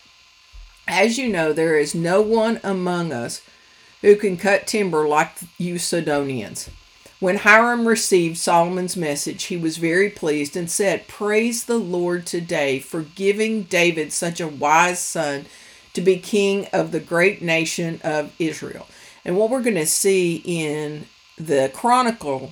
As 0.87 1.17
you 1.17 1.27
know, 1.27 1.51
there 1.51 1.77
is 1.77 1.93
no 1.93 2.21
one 2.21 2.59
among 2.63 3.11
us 3.11 3.41
who 4.01 4.15
can 4.15 4.37
cut 4.37 4.67
timber 4.67 5.07
like 5.07 5.31
you 5.57 5.77
Sidonians. 5.77 6.69
When 7.19 7.37
Hiram 7.37 7.87
received 7.87 8.37
Solomon's 8.37 8.95
message, 8.95 9.45
he 9.45 9.57
was 9.57 9.77
very 9.77 10.09
pleased 10.09 10.55
and 10.55 10.69
said, 10.69 11.07
Praise 11.07 11.65
the 11.65 11.79
Lord 11.79 12.27
today 12.27 12.79
for 12.79 13.01
giving 13.01 13.63
David 13.63 14.13
such 14.13 14.39
a 14.39 14.47
wise 14.47 14.99
son 14.99 15.47
to 15.93 16.01
be 16.01 16.17
king 16.17 16.67
of 16.71 16.91
the 16.91 16.99
great 16.99 17.41
nation 17.41 17.99
of 18.03 18.33
Israel. 18.37 18.87
And 19.25 19.35
what 19.35 19.49
we're 19.49 19.63
going 19.63 19.75
to 19.75 19.87
see 19.87 20.43
in 20.45 21.07
the 21.37 21.71
Chronicle 21.73 22.51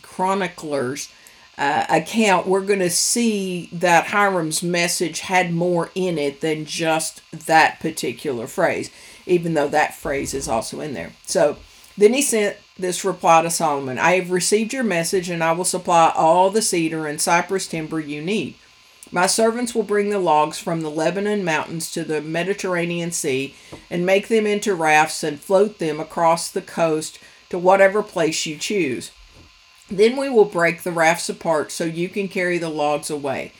chroniclers 0.00 1.10
uh, 1.58 1.84
account, 1.90 2.46
we're 2.46 2.64
going 2.64 2.78
to 2.78 2.90
see 2.90 3.68
that 3.72 4.06
Hiram's 4.06 4.62
message 4.62 5.20
had 5.20 5.52
more 5.52 5.90
in 5.94 6.16
it 6.18 6.40
than 6.40 6.64
just 6.64 7.22
that 7.46 7.80
particular 7.80 8.46
phrase, 8.46 8.90
even 9.26 9.54
though 9.54 9.68
that 9.68 9.94
phrase 9.94 10.32
is 10.32 10.48
also 10.48 10.80
in 10.80 10.94
there. 10.94 11.12
So 11.26 11.58
Then 11.96 12.14
he 12.14 12.22
sent 12.22 12.56
this 12.78 13.04
reply 13.04 13.42
to 13.42 13.50
Solomon 13.50 13.98
I 13.98 14.12
have 14.12 14.30
received 14.30 14.72
your 14.72 14.84
message, 14.84 15.28
and 15.28 15.44
I 15.44 15.52
will 15.52 15.66
supply 15.66 16.12
all 16.16 16.48
the 16.48 16.62
cedar 16.62 17.06
and 17.06 17.20
cypress 17.20 17.66
timber 17.66 18.00
you 18.00 18.22
need. 18.22 18.54
My 19.12 19.26
servants 19.26 19.74
will 19.74 19.82
bring 19.82 20.08
the 20.08 20.18
logs 20.20 20.58
from 20.58 20.80
the 20.80 20.90
Lebanon 20.90 21.44
mountains 21.44 21.90
to 21.92 22.04
the 22.04 22.22
Mediterranean 22.22 23.10
Sea 23.10 23.54
and 23.90 24.06
make 24.06 24.28
them 24.28 24.46
into 24.46 24.74
rafts 24.74 25.22
and 25.22 25.38
float 25.38 25.78
them 25.78 26.00
across 26.00 26.50
the 26.50 26.62
coast 26.62 27.18
to 27.50 27.58
whatever 27.58 28.02
place 28.02 28.46
you 28.46 28.56
choose. 28.56 29.10
Then 29.90 30.16
we 30.16 30.28
will 30.28 30.44
break 30.44 30.82
the 30.82 30.92
rafts 30.92 31.28
apart 31.28 31.72
so 31.72 31.84
you 31.84 32.08
can 32.08 32.28
carry 32.28 32.58
the 32.58 32.68
logs 32.68 33.10
away. 33.10 33.52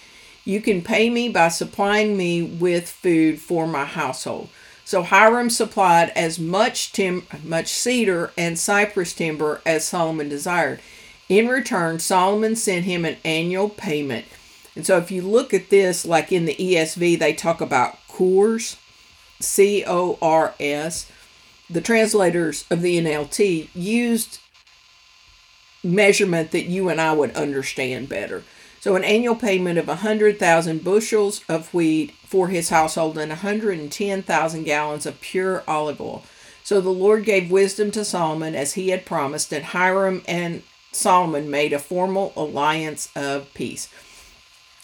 You 0.44 0.60
can 0.60 0.82
pay 0.82 1.10
me 1.10 1.28
by 1.28 1.48
supplying 1.48 2.16
me 2.16 2.42
with 2.42 2.88
food 2.88 3.40
for 3.40 3.66
my 3.66 3.84
household. 3.84 4.48
So 4.84 5.02
Hiram 5.02 5.50
supplied 5.50 6.10
as 6.16 6.38
much 6.38 6.92
tim- 6.92 7.26
much 7.44 7.68
cedar 7.68 8.32
and 8.36 8.58
cypress 8.58 9.12
timber 9.12 9.60
as 9.64 9.86
Solomon 9.86 10.28
desired. 10.28 10.80
In 11.28 11.46
return, 11.46 12.00
Solomon 12.00 12.56
sent 12.56 12.84
him 12.84 13.04
an 13.04 13.16
annual 13.24 13.68
payment. 13.68 14.26
And 14.74 14.86
so 14.86 14.96
if 14.98 15.10
you 15.10 15.22
look 15.22 15.54
at 15.54 15.70
this, 15.70 16.04
like 16.04 16.32
in 16.32 16.44
the 16.44 16.56
ESV, 16.56 17.18
they 17.18 17.32
talk 17.32 17.60
about 17.60 17.98
cors, 18.08 18.76
C 19.38 19.84
O 19.86 20.18
R 20.20 20.54
S. 20.58 21.10
The 21.68 21.80
translators 21.80 22.64
of 22.68 22.82
the 22.82 22.98
NLT 23.00 23.68
used 23.74 24.40
measurement 25.82 26.50
that 26.50 26.64
you 26.64 26.88
and 26.88 27.00
I 27.00 27.12
would 27.12 27.32
understand 27.32 28.08
better. 28.08 28.44
So 28.80 28.96
an 28.96 29.04
annual 29.04 29.34
payment 29.34 29.78
of 29.78 29.88
100,000 29.88 30.82
bushels 30.82 31.42
of 31.48 31.72
wheat 31.74 32.12
for 32.24 32.48
his 32.48 32.70
household 32.70 33.18
and 33.18 33.28
110,000 33.28 34.64
gallons 34.64 35.06
of 35.06 35.20
pure 35.20 35.62
olive 35.68 36.00
oil. 36.00 36.24
So 36.62 36.80
the 36.80 36.90
Lord 36.90 37.24
gave 37.24 37.50
wisdom 37.50 37.90
to 37.90 38.04
Solomon 38.04 38.54
as 38.54 38.74
he 38.74 38.88
had 38.88 39.04
promised, 39.04 39.52
and 39.52 39.66
Hiram 39.66 40.22
and 40.26 40.62
Solomon 40.92 41.50
made 41.50 41.72
a 41.72 41.78
formal 41.78 42.32
alliance 42.36 43.10
of 43.14 43.52
peace. 43.54 43.88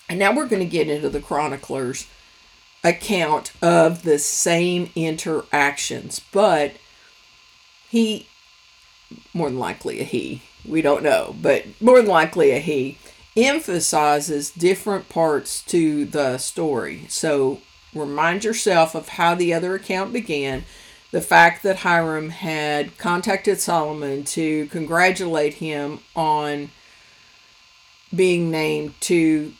And 0.08 0.18
now 0.18 0.34
we're 0.34 0.46
going 0.46 0.62
to 0.62 0.68
get 0.68 0.88
into 0.88 1.08
the 1.08 1.20
chronicler's 1.20 2.06
account 2.84 3.52
of 3.62 4.02
the 4.02 4.18
same 4.18 4.90
interactions, 4.94 6.20
but 6.32 6.74
he, 7.88 8.26
more 9.32 9.48
than 9.48 9.58
likely 9.58 10.00
a 10.00 10.04
he, 10.04 10.42
we 10.68 10.82
don't 10.82 11.02
know, 11.02 11.34
but 11.40 11.64
more 11.80 11.98
than 11.98 12.06
likely 12.06 12.50
a 12.50 12.58
he, 12.58 12.98
emphasizes 13.36 14.50
different 14.50 15.08
parts 15.08 15.62
to 15.62 16.04
the 16.06 16.38
story. 16.38 17.06
So 17.08 17.60
remind 17.94 18.44
yourself 18.44 18.94
of 18.94 19.10
how 19.10 19.34
the 19.34 19.52
other 19.52 19.74
account 19.74 20.12
began. 20.12 20.64
The 21.12 21.20
fact 21.20 21.62
that 21.62 21.78
Hiram 21.78 22.30
had 22.30 22.98
contacted 22.98 23.60
Solomon 23.60 24.24
to 24.24 24.66
congratulate 24.66 25.54
him 25.54 26.00
on 26.14 26.70
being 28.14 28.50
named 28.50 29.00
to 29.02 29.52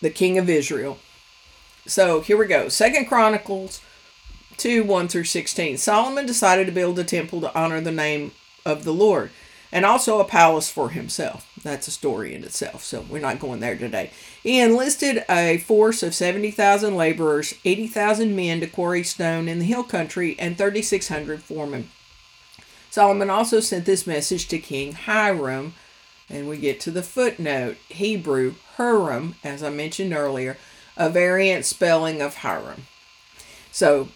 the 0.00 0.10
king 0.10 0.38
of 0.38 0.48
Israel. 0.48 0.98
So 1.86 2.20
here 2.20 2.36
we 2.36 2.46
go. 2.46 2.68
Second 2.68 3.06
Chronicles 3.06 3.80
2 4.56 4.84
1 4.84 5.08
through 5.08 5.24
16. 5.24 5.78
Solomon 5.78 6.26
decided 6.26 6.66
to 6.66 6.72
build 6.72 6.98
a 6.98 7.04
temple 7.04 7.40
to 7.40 7.58
honor 7.58 7.80
the 7.80 7.90
name 7.90 8.32
of 8.64 8.84
the 8.84 8.92
Lord 8.92 9.30
and 9.72 9.84
also 9.84 10.18
a 10.20 10.24
palace 10.24 10.70
for 10.70 10.90
himself. 10.90 11.50
That's 11.62 11.88
a 11.88 11.92
story 11.92 12.34
in 12.34 12.42
itself, 12.44 12.82
so 12.82 13.04
we're 13.08 13.20
not 13.20 13.38
going 13.38 13.60
there 13.60 13.76
today. 13.76 14.10
He 14.42 14.60
enlisted 14.60 15.24
a 15.28 15.58
force 15.58 16.02
of 16.02 16.14
70,000 16.14 16.96
laborers, 16.96 17.54
80,000 17.64 18.34
men 18.34 18.60
to 18.60 18.66
quarry 18.66 19.02
stone 19.02 19.48
in 19.48 19.58
the 19.58 19.64
hill 19.64 19.84
country, 19.84 20.36
and 20.38 20.56
3,600 20.56 21.42
foremen. 21.42 21.90
Solomon 22.90 23.30
also 23.30 23.60
sent 23.60 23.84
this 23.84 24.06
message 24.06 24.48
to 24.48 24.58
King 24.58 24.92
Hiram, 24.92 25.74
and 26.28 26.48
we 26.48 26.56
get 26.56 26.80
to 26.80 26.90
the 26.90 27.02
footnote 27.02 27.76
Hebrew, 27.88 28.54
Huram, 28.76 29.34
as 29.44 29.62
I 29.62 29.70
mentioned 29.70 30.12
earlier, 30.12 30.56
a 30.96 31.08
variant 31.08 31.64
spelling 31.64 32.20
of 32.20 32.36
Hiram. 32.36 32.86
So 33.70 34.08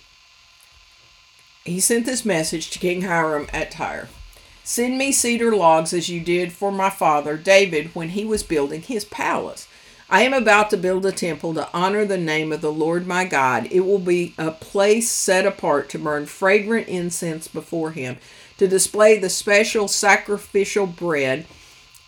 he 1.65 1.79
sent 1.81 2.07
this 2.07 2.25
message 2.25 2.71
to 2.71 2.79
King 2.79 3.03
Hiram 3.03 3.47
at 3.53 3.71
Tyre. 3.71 4.09
Send 4.67 4.97
me 4.97 5.13
cedar 5.13 5.55
logs 5.55 5.93
as 5.93 6.09
you 6.09 6.21
did 6.21 6.51
for 6.51 6.73
my 6.73 6.89
father 6.89 7.37
David 7.37 7.95
when 7.95 8.09
he 8.09 8.25
was 8.25 8.43
building 8.43 8.81
his 8.81 9.05
palace. 9.05 9.69
I 10.09 10.23
am 10.23 10.33
about 10.33 10.71
to 10.71 10.79
build 10.79 11.05
a 11.05 11.13
temple 11.13 11.53
to 11.53 11.69
honor 11.75 12.07
the 12.07 12.17
name 12.17 12.51
of 12.51 12.63
the 12.63 12.73
Lord 12.73 13.07
my 13.07 13.27
God. 13.27 13.69
It 13.71 13.81
will 13.81 13.99
be 13.99 14.33
a 14.39 14.51
place 14.51 15.11
set 15.11 15.45
apart 15.45 15.91
to 15.91 15.99
burn 15.99 16.25
fragrant 16.25 16.89
incense 16.89 17.47
before 17.47 17.91
him, 17.91 18.17
to 18.57 18.67
display 18.67 19.19
the 19.19 19.29
special 19.29 19.87
sacrificial 19.87 20.87
bread, 20.87 21.45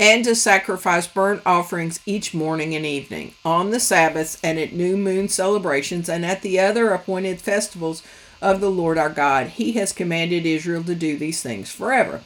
and 0.00 0.24
to 0.24 0.34
sacrifice 0.34 1.06
burnt 1.06 1.42
offerings 1.44 2.00
each 2.06 2.32
morning 2.32 2.74
and 2.74 2.86
evening, 2.86 3.34
on 3.44 3.70
the 3.70 3.80
Sabbaths 3.80 4.38
and 4.42 4.58
at 4.58 4.72
new 4.72 4.96
moon 4.96 5.28
celebrations, 5.28 6.08
and 6.08 6.24
at 6.24 6.40
the 6.40 6.58
other 6.58 6.88
appointed 6.88 7.38
festivals 7.38 8.02
of 8.46 8.60
the 8.60 8.70
Lord 8.70 8.96
our 8.96 9.10
God. 9.10 9.48
He 9.48 9.72
has 9.72 9.92
commanded 9.92 10.46
Israel 10.46 10.84
to 10.84 10.94
do 10.94 11.18
these 11.18 11.42
things 11.42 11.72
forever. 11.72 12.20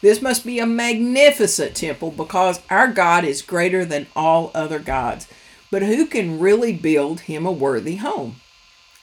This 0.00 0.22
must 0.22 0.46
be 0.46 0.60
a 0.60 0.66
magnificent 0.66 1.74
temple 1.74 2.12
because 2.12 2.60
our 2.70 2.86
God 2.86 3.24
is 3.24 3.42
greater 3.42 3.84
than 3.84 4.06
all 4.14 4.52
other 4.54 4.78
gods. 4.78 5.26
But 5.72 5.82
who 5.82 6.06
can 6.06 6.38
really 6.38 6.72
build 6.72 7.22
him 7.22 7.44
a 7.44 7.50
worthy 7.50 7.96
home? 7.96 8.36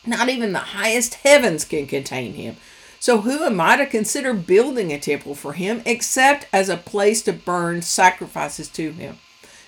Not 0.05 0.29
even 0.29 0.53
the 0.53 0.59
highest 0.59 1.15
heavens 1.15 1.65
can 1.65 1.85
contain 1.85 2.33
him. 2.35 2.55
So, 2.97 3.19
who 3.19 3.43
am 3.43 3.59
I 3.59 3.75
to 3.75 3.85
consider 3.85 4.33
building 4.33 4.93
a 4.93 4.99
temple 4.99 5.35
for 5.35 5.53
him 5.53 5.81
except 5.85 6.47
as 6.53 6.69
a 6.69 6.77
place 6.77 7.21
to 7.23 7.33
burn 7.33 7.81
sacrifices 7.81 8.69
to 8.69 8.91
him? 8.91 9.17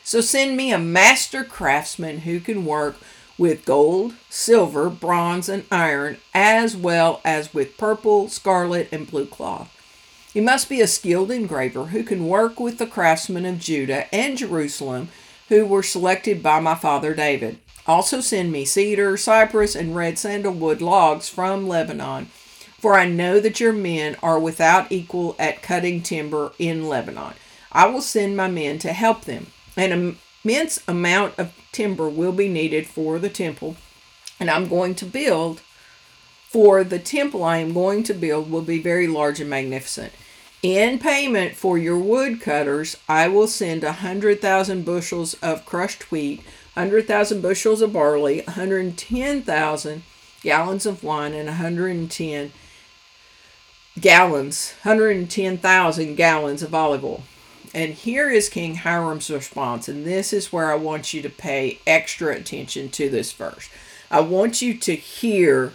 So, 0.05 0.21
send 0.21 0.55
me 0.55 0.71
a 0.71 0.79
master 0.79 1.43
craftsman 1.43 2.19
who 2.19 2.39
can 2.39 2.63
work 2.63 2.95
with 3.37 3.65
gold, 3.65 4.13
silver, 4.29 4.89
bronze, 4.89 5.49
and 5.49 5.65
iron, 5.71 6.17
as 6.33 6.75
well 6.75 7.21
as 7.25 7.53
with 7.53 7.77
purple, 7.77 8.29
scarlet, 8.29 8.87
and 8.91 9.09
blue 9.09 9.25
cloth. 9.25 9.71
He 10.33 10.41
must 10.41 10.67
be 10.67 10.81
a 10.81 10.87
skilled 10.87 11.31
engraver 11.31 11.85
who 11.85 12.03
can 12.03 12.27
work 12.27 12.59
with 12.59 12.77
the 12.77 12.87
craftsmen 12.87 13.45
of 13.45 13.59
Judah 13.59 14.13
and 14.13 14.37
Jerusalem 14.37 15.09
who 15.49 15.65
were 15.65 15.83
selected 15.83 16.41
by 16.41 16.59
my 16.59 16.75
father 16.75 17.13
David. 17.13 17.59
Also 17.87 18.19
send 18.19 18.51
me 18.51 18.65
cedar, 18.65 19.15
cypress, 19.15 19.75
and 19.75 19.95
red 19.95 20.17
sandalwood 20.17 20.81
logs 20.81 21.29
from 21.29 21.67
Lebanon, 21.67 22.25
for 22.79 22.95
I 22.95 23.07
know 23.07 23.39
that 23.39 23.59
your 23.59 23.73
men 23.73 24.15
are 24.23 24.39
without 24.39 24.91
equal 24.91 25.35
at 25.37 25.61
cutting 25.61 26.01
timber 26.01 26.51
in 26.57 26.87
Lebanon. 26.87 27.33
I 27.71 27.87
will 27.87 28.01
send 28.01 28.35
my 28.35 28.49
men 28.49 28.79
to 28.79 28.93
help 28.93 29.25
them. 29.25 29.47
An 29.77 30.17
immense 30.45 30.79
amount 30.87 31.37
of 31.39 31.53
timber 31.71 32.07
will 32.07 32.31
be 32.31 32.47
needed 32.47 32.85
for 32.85 33.17
the 33.17 33.29
temple, 33.29 33.75
and 34.39 34.49
I'm 34.49 34.67
going 34.67 34.93
to 34.95 35.05
build 35.05 35.61
for 36.47 36.83
the 36.83 36.99
temple 36.99 37.43
I 37.43 37.57
am 37.57 37.73
going 37.73 38.03
to 38.03 38.13
build 38.13 38.49
will 38.49 38.61
be 38.61 38.79
very 38.79 39.07
large 39.07 39.41
and 39.41 39.49
magnificent. 39.49 40.13
In 40.61 40.99
payment 40.99 41.55
for 41.55 41.77
your 41.77 41.97
woodcutters, 41.97 42.95
I 43.09 43.27
will 43.27 43.47
send 43.47 43.83
a 43.83 43.91
hundred 43.91 44.39
thousand 44.39 44.85
bushels 44.85 45.33
of 45.35 45.65
crushed 45.65 46.11
wheat, 46.11 46.43
hundred 46.75 47.07
thousand 47.07 47.41
bushels 47.41 47.81
of 47.81 47.93
barley, 47.93 48.41
hundred 48.41 48.85
and 48.85 48.97
ten 48.97 49.41
thousand 49.41 50.03
gallons 50.41 50.85
of 50.85 51.03
wine, 51.03 51.33
and 51.33 51.49
a 51.49 51.53
hundred 51.53 51.89
and 51.89 52.09
ten 52.09 52.51
gallons, 53.99 54.73
hundred 54.83 55.17
and 55.17 55.29
ten 55.29 55.57
thousand 55.57 56.15
gallons 56.15 56.63
of 56.63 56.73
olive 56.73 57.03
oil. 57.03 57.23
And 57.75 57.93
here 57.93 58.29
is 58.29 58.47
King 58.47 58.75
Hiram's 58.75 59.29
response, 59.29 59.89
and 59.89 60.05
this 60.05 60.31
is 60.31 60.53
where 60.53 60.71
I 60.71 60.75
want 60.75 61.13
you 61.13 61.21
to 61.21 61.29
pay 61.29 61.79
extra 61.85 62.33
attention 62.33 62.87
to 62.91 63.09
this 63.09 63.33
verse. 63.33 63.67
I 64.09 64.21
want 64.21 64.61
you 64.61 64.77
to 64.77 64.95
hear 64.95 65.73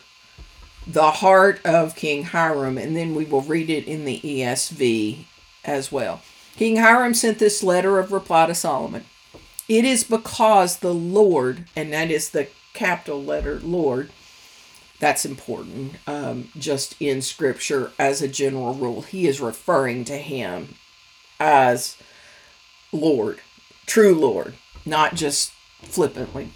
the 0.86 1.10
heart 1.10 1.60
of 1.62 1.94
King 1.94 2.22
Hiram, 2.22 2.78
and 2.78 2.96
then 2.96 3.14
we 3.14 3.26
will 3.26 3.42
read 3.42 3.68
it 3.68 3.86
in 3.86 4.06
the 4.06 4.18
ESV 4.20 5.24
as 5.62 5.92
well. 5.92 6.22
King 6.56 6.76
Hiram 6.76 7.12
sent 7.12 7.38
this 7.38 7.62
letter 7.62 7.98
of 7.98 8.12
reply 8.12 8.46
to 8.46 8.54
Solomon. 8.54 9.04
It 9.68 9.84
is 9.84 10.02
because 10.02 10.78
the 10.78 10.94
Lord, 10.94 11.66
and 11.76 11.92
that 11.92 12.10
is 12.10 12.30
the 12.30 12.48
capital 12.72 13.22
letter 13.22 13.60
Lord, 13.60 14.10
that's 15.00 15.26
important 15.26 15.96
um, 16.06 16.48
just 16.58 16.96
in 16.98 17.20
scripture 17.20 17.92
as 17.98 18.22
a 18.22 18.28
general 18.28 18.72
rule. 18.72 19.02
He 19.02 19.26
is 19.26 19.38
referring 19.38 20.06
to 20.06 20.16
him 20.16 20.76
as 21.40 21.96
Lord, 22.92 23.40
true 23.86 24.14
Lord, 24.14 24.54
not 24.84 25.14
just 25.14 25.52
flippantly. 25.82 26.50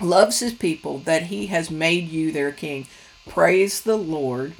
Loves 0.00 0.40
his 0.40 0.54
people 0.54 0.98
that 0.98 1.24
he 1.24 1.46
has 1.46 1.70
made 1.70 2.08
you 2.08 2.30
their 2.32 2.52
king. 2.52 2.86
Praise 3.28 3.80
the 3.80 3.96
Lord, 3.96 4.54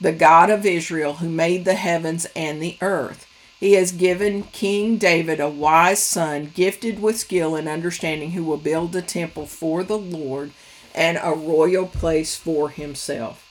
the 0.00 0.12
God 0.12 0.50
of 0.50 0.66
Israel, 0.66 1.14
who 1.14 1.28
made 1.28 1.64
the 1.64 1.74
heavens 1.74 2.26
and 2.34 2.62
the 2.62 2.76
earth. 2.80 3.26
He 3.60 3.72
has 3.74 3.92
given 3.92 4.42
King 4.44 4.98
David 4.98 5.40
a 5.40 5.48
wise 5.48 6.02
son, 6.02 6.52
gifted 6.54 7.00
with 7.00 7.18
skill 7.18 7.54
and 7.54 7.68
understanding, 7.68 8.32
who 8.32 8.44
will 8.44 8.58
build 8.58 8.94
a 8.94 9.02
temple 9.02 9.46
for 9.46 9.82
the 9.82 9.98
Lord 9.98 10.52
and 10.94 11.18
a 11.22 11.34
royal 11.34 11.86
place 11.86 12.36
for 12.36 12.68
himself. 12.70 13.43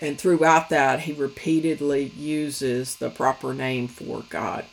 And 0.00 0.18
throughout 0.18 0.68
that, 0.68 1.00
he 1.00 1.12
repeatedly 1.12 2.12
uses 2.16 2.96
the 2.96 3.10
proper 3.10 3.52
name 3.52 3.88
for 3.88 4.24
God. 4.28 4.64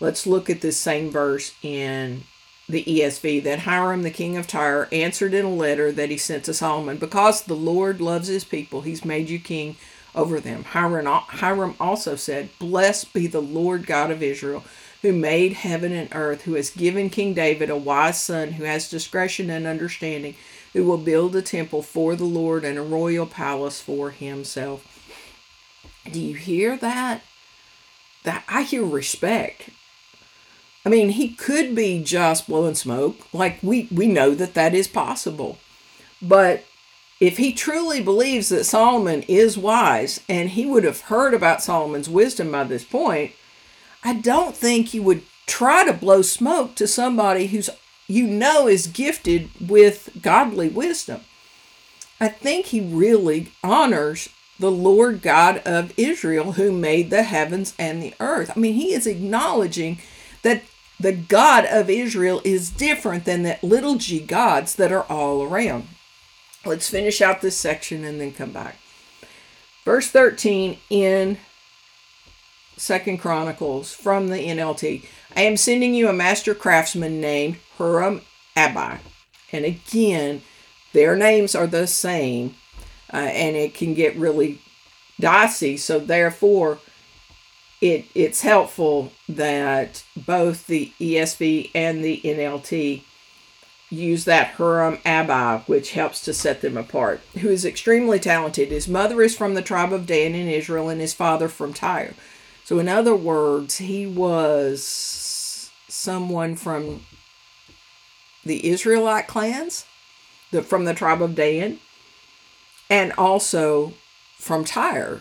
Let's 0.00 0.26
look 0.26 0.50
at 0.50 0.60
this 0.60 0.76
same 0.76 1.10
verse 1.10 1.54
in 1.62 2.24
the 2.68 2.84
ESV. 2.84 3.42
Then 3.42 3.60
Hiram, 3.60 4.02
the 4.02 4.10
king 4.10 4.36
of 4.36 4.46
Tyre, 4.46 4.88
answered 4.92 5.34
in 5.34 5.44
a 5.44 5.50
letter 5.50 5.92
that 5.92 6.10
he 6.10 6.16
sent 6.16 6.44
to 6.44 6.54
Solomon 6.54 6.98
Because 6.98 7.42
the 7.42 7.54
Lord 7.54 8.00
loves 8.00 8.28
his 8.28 8.44
people, 8.44 8.82
he's 8.82 9.04
made 9.04 9.28
you 9.28 9.38
king 9.38 9.76
over 10.14 10.40
them. 10.40 10.64
Hiram, 10.64 11.06
Hiram 11.06 11.74
also 11.78 12.16
said, 12.16 12.50
Blessed 12.58 13.12
be 13.12 13.26
the 13.26 13.42
Lord 13.42 13.86
God 13.86 14.10
of 14.10 14.22
Israel, 14.22 14.64
who 15.02 15.12
made 15.12 15.52
heaven 15.54 15.92
and 15.92 16.08
earth, 16.12 16.42
who 16.42 16.54
has 16.54 16.70
given 16.70 17.10
King 17.10 17.32
David 17.32 17.70
a 17.70 17.76
wise 17.76 18.20
son 18.20 18.52
who 18.52 18.64
has 18.64 18.90
discretion 18.90 19.50
and 19.50 19.66
understanding 19.66 20.34
who 20.72 20.84
will 20.84 20.98
build 20.98 21.34
a 21.36 21.42
temple 21.42 21.82
for 21.82 22.14
the 22.14 22.24
Lord 22.24 22.64
and 22.64 22.78
a 22.78 22.82
royal 22.82 23.26
palace 23.26 23.80
for 23.80 24.10
himself. 24.10 24.86
Do 26.10 26.20
you 26.20 26.34
hear 26.34 26.76
that? 26.76 27.22
That 28.24 28.44
I 28.48 28.62
hear 28.62 28.84
respect. 28.84 29.70
I 30.84 30.88
mean, 30.88 31.10
he 31.10 31.30
could 31.30 31.74
be 31.74 32.02
just 32.02 32.46
blowing 32.46 32.74
smoke. 32.74 33.32
Like 33.32 33.58
we 33.62 33.88
we 33.90 34.06
know 34.06 34.34
that 34.34 34.54
that 34.54 34.74
is 34.74 34.88
possible. 34.88 35.58
But 36.22 36.64
if 37.20 37.36
he 37.36 37.52
truly 37.52 38.00
believes 38.02 38.48
that 38.48 38.64
Solomon 38.64 39.22
is 39.22 39.58
wise 39.58 40.20
and 40.28 40.50
he 40.50 40.64
would 40.64 40.84
have 40.84 41.02
heard 41.02 41.34
about 41.34 41.62
Solomon's 41.62 42.08
wisdom 42.08 42.50
by 42.50 42.64
this 42.64 42.84
point, 42.84 43.32
I 44.02 44.14
don't 44.14 44.56
think 44.56 44.88
he 44.88 45.00
would 45.00 45.22
try 45.46 45.84
to 45.84 45.92
blow 45.92 46.22
smoke 46.22 46.74
to 46.76 46.86
somebody 46.86 47.48
who's 47.48 47.68
you 48.10 48.26
know 48.26 48.66
is 48.66 48.86
gifted 48.86 49.50
with 49.60 50.18
godly 50.20 50.68
wisdom. 50.68 51.22
I 52.20 52.28
think 52.28 52.66
he 52.66 52.80
really 52.80 53.52
honors 53.62 54.28
the 54.58 54.70
Lord 54.70 55.22
God 55.22 55.58
of 55.64 55.94
Israel 55.96 56.52
who 56.52 56.70
made 56.70 57.08
the 57.08 57.22
heavens 57.22 57.72
and 57.78 58.02
the 58.02 58.14
earth. 58.20 58.52
I 58.54 58.58
mean, 58.58 58.74
he 58.74 58.92
is 58.92 59.06
acknowledging 59.06 60.00
that 60.42 60.62
the 60.98 61.12
God 61.12 61.64
of 61.64 61.88
Israel 61.88 62.42
is 62.44 62.68
different 62.68 63.24
than 63.24 63.42
the 63.42 63.58
little 63.62 63.94
g 63.94 64.20
gods 64.20 64.74
that 64.74 64.92
are 64.92 65.04
all 65.04 65.42
around. 65.42 65.88
Let's 66.66 66.90
finish 66.90 67.22
out 67.22 67.40
this 67.40 67.56
section 67.56 68.04
and 68.04 68.20
then 68.20 68.32
come 68.32 68.52
back. 68.52 68.76
Verse 69.86 70.08
13 70.08 70.76
in 70.90 71.38
Second 72.76 73.18
Chronicles 73.18 73.94
from 73.94 74.28
the 74.28 74.36
NLT. 74.36 75.06
I 75.36 75.42
am 75.42 75.56
sending 75.56 75.94
you 75.94 76.08
a 76.08 76.12
master 76.12 76.54
craftsman 76.54 77.20
named 77.20 77.58
Huram 77.78 78.22
Abi. 78.56 79.00
And 79.52 79.64
again, 79.64 80.42
their 80.92 81.16
names 81.16 81.54
are 81.54 81.66
the 81.66 81.86
same, 81.86 82.56
uh, 83.12 83.16
and 83.16 83.56
it 83.56 83.74
can 83.74 83.94
get 83.94 84.16
really 84.16 84.60
dicey. 85.18 85.76
So 85.76 85.98
therefore, 85.98 86.78
it 87.80 88.06
it's 88.14 88.42
helpful 88.42 89.12
that 89.28 90.04
both 90.16 90.66
the 90.66 90.92
ESV 91.00 91.70
and 91.74 92.04
the 92.04 92.20
NLT 92.24 93.02
use 93.90 94.24
that 94.24 94.54
Huram 94.54 95.00
Abi, 95.04 95.64
which 95.66 95.92
helps 95.92 96.20
to 96.22 96.32
set 96.32 96.60
them 96.60 96.76
apart. 96.76 97.20
Who 97.40 97.48
is 97.48 97.64
extremely 97.64 98.18
talented. 98.18 98.68
His 98.68 98.86
mother 98.86 99.20
is 99.22 99.36
from 99.36 99.54
the 99.54 99.62
tribe 99.62 99.92
of 99.92 100.06
Dan 100.06 100.34
in 100.34 100.48
Israel, 100.48 100.88
and 100.88 101.00
his 101.00 101.14
father 101.14 101.48
from 101.48 101.72
Tyre. 101.72 102.14
So, 102.64 102.78
in 102.78 102.88
other 102.88 103.16
words, 103.16 103.78
he 103.78 104.06
was 104.06 104.88
someone 106.00 106.56
from 106.56 107.04
the 108.44 108.68
Israelite 108.68 109.26
clans, 109.26 109.84
the, 110.50 110.62
from 110.62 110.86
the 110.86 110.94
tribe 110.94 111.20
of 111.20 111.34
Dan, 111.34 111.78
and 112.88 113.12
also 113.18 113.92
from 114.38 114.64
Tyre. 114.64 115.20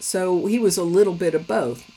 So 0.00 0.46
he 0.46 0.58
was 0.58 0.76
a 0.76 0.82
little 0.82 1.14
bit 1.14 1.34
of 1.34 1.46
both. 1.46 1.88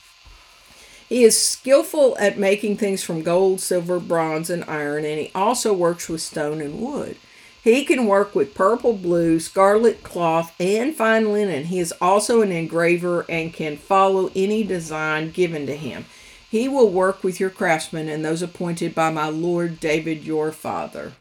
He 1.09 1.23
is 1.23 1.41
skillful 1.41 2.15
at 2.19 2.37
making 2.37 2.77
things 2.77 3.01
from 3.01 3.23
gold, 3.23 3.61
silver, 3.61 3.99
bronze, 3.99 4.51
and 4.51 4.63
iron, 4.65 5.05
and 5.05 5.19
he 5.19 5.31
also 5.33 5.73
works 5.73 6.07
with 6.07 6.21
stone 6.21 6.61
and 6.61 6.79
wood. 6.79 7.17
He 7.63 7.83
can 7.83 8.05
work 8.05 8.35
with 8.35 8.53
purple, 8.53 8.93
blue, 8.93 9.39
scarlet 9.39 10.03
cloth, 10.03 10.53
and 10.59 10.95
fine 10.95 11.33
linen. 11.33 11.65
He 11.65 11.79
is 11.79 11.93
also 11.99 12.41
an 12.41 12.51
engraver 12.51 13.25
and 13.27 13.51
can 13.51 13.75
follow 13.75 14.31
any 14.35 14.63
design 14.63 15.31
given 15.31 15.65
to 15.65 15.75
him. 15.75 16.05
He 16.49 16.67
will 16.67 16.89
work 16.89 17.23
with 17.23 17.39
your 17.39 17.51
craftsmen 17.51 18.09
and 18.09 18.25
those 18.25 18.41
appointed 18.41 18.95
by 18.95 19.11
my 19.11 19.29
Lord 19.29 19.79
David 19.79 20.23
your 20.23 20.51
father. 20.51 21.13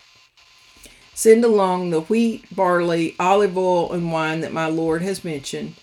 Send 1.13 1.45
along 1.45 1.91
the 1.91 2.03
wheat, 2.03 2.45
barley, 2.55 3.15
olive 3.19 3.59
oil, 3.59 3.93
and 3.93 4.11
wine 4.11 4.41
that 4.41 4.53
my 4.53 4.67
Lord 4.67 5.03
has 5.03 5.25
mentioned. 5.25 5.75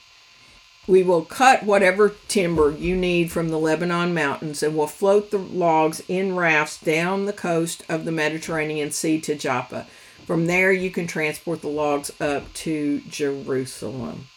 We 0.88 1.03
will 1.03 1.25
cut 1.25 1.63
whatever 1.63 2.15
timber 2.27 2.71
you 2.71 2.95
need 2.95 3.31
from 3.31 3.49
the 3.49 3.60
Lebanon 3.60 4.13
mountains 4.13 4.63
and 4.63 4.75
will 4.75 4.88
float 4.88 5.31
the 5.31 5.38
logs 5.38 6.01
in 6.08 6.36
rafts 6.36 6.79
down 6.79 7.25
the 7.25 7.34
coast 7.34 7.84
of 7.89 8.05
the 8.05 8.12
Mediterranean 8.12 8.91
Sea 8.91 9.19
to 9.21 9.36
Joppa. 9.36 9.88
From 10.25 10.47
there, 10.47 10.71
you 10.71 10.89
can 10.89 11.05
transport 11.05 11.62
the 11.62 11.67
logs 11.67 12.12
up 12.19 12.51
to 12.53 13.01
Jerusalem. 13.01 14.27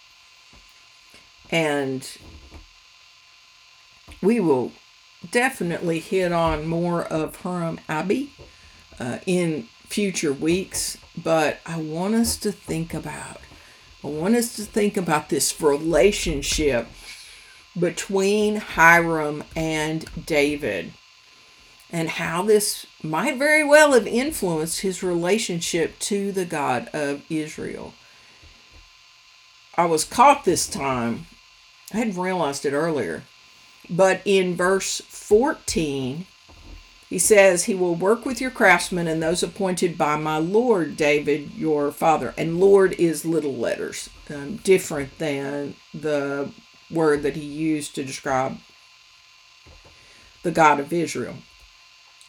And 1.50 2.10
we 4.20 4.40
will 4.40 4.72
definitely 5.30 6.00
hit 6.00 6.32
on 6.32 6.66
more 6.66 7.04
of 7.04 7.42
Huram 7.42 7.78
Abi 7.88 8.32
uh, 8.98 9.18
in 9.26 9.68
future 9.86 10.32
weeks, 10.32 10.98
but 11.16 11.60
I 11.64 11.78
want 11.78 12.14
us 12.14 12.36
to 12.38 12.52
think 12.52 12.92
about 12.94 13.40
I 14.02 14.06
want 14.06 14.36
us 14.36 14.54
to 14.56 14.62
think 14.62 14.96
about 14.96 15.28
this 15.28 15.60
relationship 15.60 16.86
between 17.76 18.56
Hiram 18.56 19.42
and 19.56 20.04
David 20.24 20.92
and 21.90 22.08
how 22.08 22.42
this 22.42 22.86
might 23.02 23.38
very 23.38 23.64
well 23.64 23.92
have 23.94 24.06
influenced 24.06 24.82
his 24.82 25.02
relationship 25.02 25.98
to 26.00 26.30
the 26.30 26.44
God 26.44 26.88
of 26.92 27.24
Israel. 27.28 27.92
I 29.76 29.86
was 29.86 30.04
caught 30.04 30.44
this 30.44 30.68
time. 30.68 31.26
I 31.92 31.98
hadn't 31.98 32.20
realized 32.20 32.64
it 32.64 32.72
earlier 32.72 33.24
but 33.90 34.20
in 34.24 34.54
verse 34.54 35.00
14, 35.00 36.26
he 37.08 37.18
says, 37.18 37.64
He 37.64 37.74
will 37.74 37.94
work 37.94 38.26
with 38.26 38.40
your 38.40 38.50
craftsmen 38.50 39.06
and 39.06 39.22
those 39.22 39.42
appointed 39.42 39.96
by 39.96 40.16
my 40.16 40.38
Lord 40.38 40.96
David, 40.96 41.54
your 41.54 41.90
father. 41.90 42.34
And 42.36 42.60
Lord 42.60 42.92
is 42.94 43.24
little 43.24 43.54
letters, 43.54 44.10
um, 44.28 44.56
different 44.56 45.18
than 45.18 45.74
the 45.94 46.50
word 46.90 47.22
that 47.22 47.36
he 47.36 47.44
used 47.44 47.94
to 47.94 48.04
describe 48.04 48.58
the 50.42 50.50
God 50.50 50.80
of 50.80 50.92
Israel. 50.92 51.36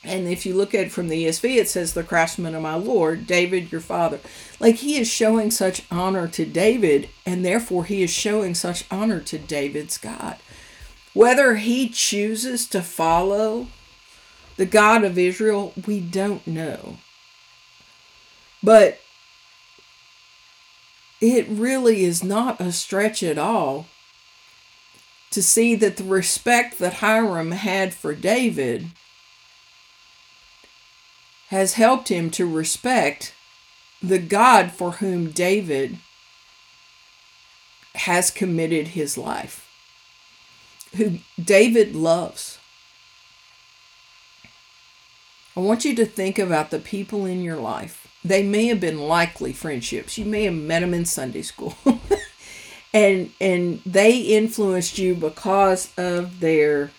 And 0.02 0.30
if 0.30 0.46
you 0.46 0.54
look 0.54 0.74
at 0.74 0.86
it 0.88 0.92
from 0.94 1.10
the 1.10 1.26
ESV, 1.26 1.58
it 1.58 1.68
says, 1.68 1.94
The 1.94 2.04
craftsman 2.04 2.56
of 2.56 2.62
my 2.62 2.76
Lord, 2.76 3.28
David, 3.28 3.72
your 3.72 3.82
father. 3.82 4.22
Like 4.58 4.76
he 4.76 4.98
is 4.98 5.10
showing 5.10 5.52
such 5.52 5.84
honor 5.92 6.28
to 6.30 6.46
David, 6.46 7.10
and 7.26 7.44
therefore 7.44 7.84
he 7.84 8.02
is 8.02 8.10
showing 8.10 8.56
such 8.56 8.86
honor 8.90 9.20
to 9.20 9.38
David's 9.38 9.98
God. 9.98 10.38
Whether 11.13 11.56
he 11.56 11.89
chooses 11.89 12.67
to 12.67 12.82
follow 12.82 13.67
the 14.58 14.65
God 14.65 15.04
of 15.04 15.17
Israel, 15.17 15.74
we 15.88 16.00
don't 16.00 16.45
know. 16.45 16.98
But 18.62 19.00
it 21.22 21.48
really 21.48 22.04
is 22.04 22.24
not 22.24 22.62
a 22.62 22.72
stretch 22.72 23.24
at 23.24 23.38
all 23.38 23.88
to 25.32 25.41
see 25.43 25.76
that 25.76 25.98
the 25.98 26.04
respect 26.04 26.80
that 26.80 26.95
Hiram 26.95 27.52
had 27.52 27.93
for 27.93 28.13
David 28.13 28.88
has 31.50 31.74
helped 31.74 32.10
him 32.10 32.30
to 32.32 32.45
respect 32.45 33.34
the 34.02 34.19
God 34.19 34.72
for 34.72 34.93
whom 34.93 35.32
David 35.32 35.98
has 37.95 38.32
committed 38.32 38.89
his 38.89 39.17
life 39.17 39.68
who 40.95 41.19
David 41.41 41.95
loves. 41.95 42.58
I 45.56 45.62
want 45.62 45.86
you 45.86 45.95
to 45.95 46.06
think 46.06 46.39
about 46.39 46.71
the 46.71 46.80
people 46.80 47.25
in 47.25 47.41
your 47.41 47.58
life. 47.58 48.08
They 48.23 48.43
may 48.43 48.67
have 48.67 48.80
been 48.80 48.99
likely 48.99 49.54
friendships. 49.54 50.17
You 50.17 50.25
may 50.25 50.43
have 50.43 50.54
met 50.54 50.82
them 50.82 50.93
in 50.93 51.06
Sunday 51.06 51.41
school. 51.41 51.75
and 52.93 53.32
and 53.39 53.82
they 53.86 54.19
influenced 54.19 54.97
you 54.97 55.15
because 55.15 55.91
of 55.97 56.39
their 56.39 56.91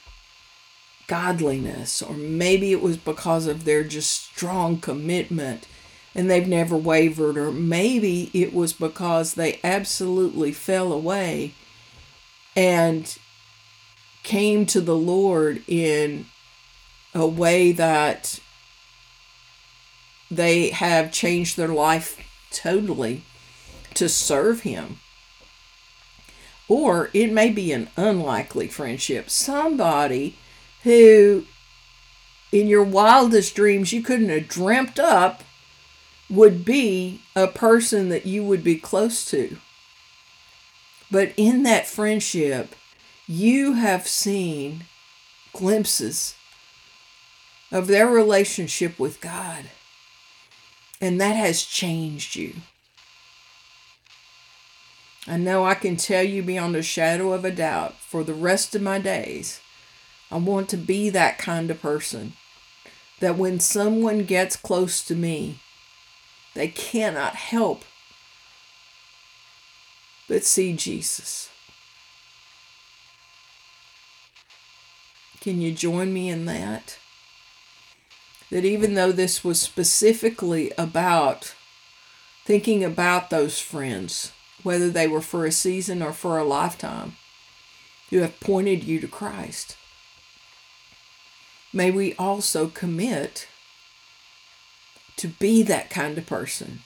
godliness 1.06 2.00
or 2.00 2.14
maybe 2.14 2.70
it 2.70 2.80
was 2.80 2.96
because 2.96 3.46
of 3.46 3.64
their 3.64 3.82
just 3.82 4.10
strong 4.10 4.78
commitment 4.78 5.66
and 6.14 6.30
they've 6.30 6.46
never 6.46 6.76
wavered 6.76 7.36
or 7.36 7.50
maybe 7.50 8.30
it 8.32 8.54
was 8.54 8.72
because 8.72 9.34
they 9.34 9.58
absolutely 9.64 10.52
fell 10.52 10.92
away 10.92 11.52
and 12.54 13.18
came 14.22 14.66
to 14.66 14.80
the 14.80 14.96
Lord 14.96 15.62
in 15.66 16.26
a 17.14 17.26
way 17.26 17.72
that 17.72 18.40
they 20.30 20.70
have 20.70 21.12
changed 21.12 21.56
their 21.56 21.68
life 21.68 22.18
totally 22.50 23.22
to 23.94 24.08
serve 24.08 24.60
Him. 24.60 24.98
Or 26.68 27.10
it 27.12 27.32
may 27.32 27.50
be 27.50 27.72
an 27.72 27.88
unlikely 27.96 28.68
friendship. 28.68 29.28
Somebody 29.28 30.36
who, 30.84 31.44
in 32.52 32.68
your 32.68 32.84
wildest 32.84 33.56
dreams, 33.56 33.92
you 33.92 34.02
couldn't 34.02 34.28
have 34.28 34.46
dreamt 34.46 34.98
up 35.00 35.42
would 36.28 36.64
be 36.64 37.22
a 37.34 37.48
person 37.48 38.08
that 38.10 38.24
you 38.24 38.44
would 38.44 38.62
be 38.62 38.76
close 38.76 39.28
to. 39.30 39.56
But 41.10 41.32
in 41.36 41.64
that 41.64 41.88
friendship, 41.88 42.76
you 43.30 43.74
have 43.74 44.08
seen 44.08 44.82
glimpses 45.52 46.34
of 47.70 47.86
their 47.86 48.08
relationship 48.08 48.98
with 48.98 49.20
God. 49.20 49.66
And 51.00 51.20
that 51.20 51.36
has 51.36 51.62
changed 51.62 52.34
you. 52.34 52.54
I 55.28 55.36
know 55.36 55.64
I 55.64 55.74
can 55.74 55.94
tell 55.94 56.24
you 56.24 56.42
beyond 56.42 56.74
a 56.74 56.82
shadow 56.82 57.32
of 57.32 57.44
a 57.44 57.52
doubt 57.52 57.94
for 58.00 58.24
the 58.24 58.34
rest 58.34 58.74
of 58.74 58.82
my 58.82 58.98
days, 58.98 59.60
I 60.28 60.38
want 60.38 60.68
to 60.70 60.76
be 60.76 61.08
that 61.10 61.38
kind 61.38 61.70
of 61.70 61.80
person 61.80 62.32
that 63.20 63.38
when 63.38 63.60
someone 63.60 64.24
gets 64.24 64.56
close 64.56 65.04
to 65.04 65.14
me, 65.14 65.60
they 66.54 66.66
cannot 66.66 67.36
help 67.36 67.84
but 70.26 70.42
see 70.42 70.72
Jesus. 70.72 71.49
Can 75.40 75.60
you 75.60 75.72
join 75.72 76.12
me 76.12 76.28
in 76.28 76.44
that? 76.44 76.98
That 78.50 78.64
even 78.64 78.94
though 78.94 79.12
this 79.12 79.42
was 79.42 79.60
specifically 79.60 80.72
about 80.76 81.54
thinking 82.44 82.84
about 82.84 83.30
those 83.30 83.60
friends, 83.60 84.32
whether 84.62 84.90
they 84.90 85.06
were 85.06 85.20
for 85.20 85.46
a 85.46 85.52
season 85.52 86.02
or 86.02 86.12
for 86.12 86.36
a 86.36 86.44
lifetime, 86.44 87.16
who 88.10 88.18
have 88.18 88.40
pointed 88.40 88.84
you 88.84 89.00
to 89.00 89.06
Christ, 89.06 89.76
may 91.72 91.90
we 91.90 92.14
also 92.16 92.66
commit 92.66 93.46
to 95.16 95.28
be 95.28 95.62
that 95.62 95.90
kind 95.90 96.18
of 96.18 96.26
person. 96.26 96.80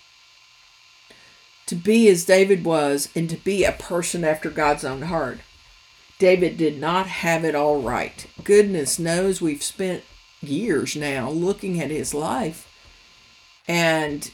To 1.67 1.75
be 1.75 2.09
as 2.09 2.25
David 2.27 2.65
was 2.65 3.09
and 3.15 3.31
to 3.31 3.37
be 3.37 3.65
a 3.65 3.73
person 3.73 4.23
after 4.23 4.51
God's 4.51 4.85
own 4.85 5.03
heart. 5.03 5.39
David 6.25 6.57
did 6.57 6.81
not 6.81 7.07
have 7.07 7.45
it 7.45 7.55
all 7.55 7.83
right. 7.83 8.27
Goodness 8.45 8.99
knows 8.99 9.43
we've 9.43 9.63
spent 9.63 10.05
years 10.41 10.97
now 10.97 11.29
looking 11.29 11.79
at 11.83 11.91
his 11.91 12.15
life. 12.15 12.67
And 13.69 14.31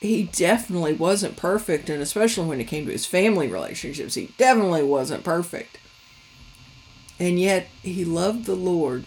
he 0.00 0.24
definitely 0.24 0.92
wasn't 0.92 1.38
perfect. 1.38 1.88
And 1.88 2.02
especially 2.02 2.46
when 2.46 2.60
it 2.60 2.66
came 2.66 2.84
to 2.84 2.92
his 2.92 3.06
family 3.06 3.48
relationships, 3.48 4.16
he 4.16 4.34
definitely 4.36 4.82
wasn't 4.82 5.24
perfect. 5.24 5.78
And 7.18 7.40
yet 7.40 7.68
he 7.82 8.04
loved 8.04 8.44
the 8.44 8.54
Lord. 8.54 9.06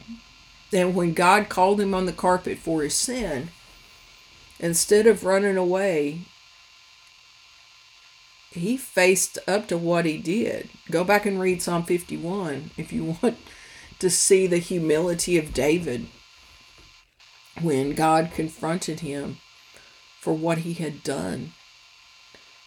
And 0.73 0.95
when 0.95 1.13
God 1.13 1.49
called 1.49 1.79
him 1.79 1.93
on 1.93 2.07
the 2.07 2.13
carpet 2.13 2.57
for 2.57 2.81
his 2.81 2.95
sin, 2.95 3.49
instead 4.59 5.05
of 5.05 5.23
running 5.23 5.55
away, 5.55 6.21
he 8.59 8.77
faced 8.77 9.39
up 9.47 9.67
to 9.67 9.77
what 9.77 10.05
he 10.05 10.17
did. 10.17 10.69
Go 10.89 11.03
back 11.03 11.25
and 11.25 11.39
read 11.39 11.61
Psalm 11.61 11.83
51 11.83 12.71
if 12.77 12.91
you 12.91 13.17
want 13.21 13.37
to 13.99 14.09
see 14.09 14.47
the 14.47 14.57
humility 14.57 15.37
of 15.37 15.53
David 15.53 16.07
when 17.61 17.93
God 17.93 18.31
confronted 18.33 18.99
him 18.99 19.37
for 20.19 20.33
what 20.33 20.59
he 20.59 20.73
had 20.73 21.03
done, 21.03 21.53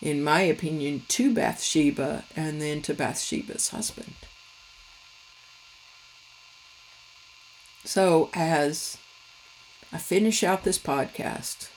in 0.00 0.22
my 0.22 0.40
opinion, 0.40 1.02
to 1.08 1.32
Bathsheba 1.32 2.24
and 2.34 2.60
then 2.60 2.82
to 2.82 2.94
Bathsheba's 2.94 3.68
husband. 3.68 4.14
So, 7.84 8.30
as 8.34 8.98
I 9.92 9.98
finish 9.98 10.44
out 10.44 10.64
this 10.64 10.78
podcast, 10.78 11.70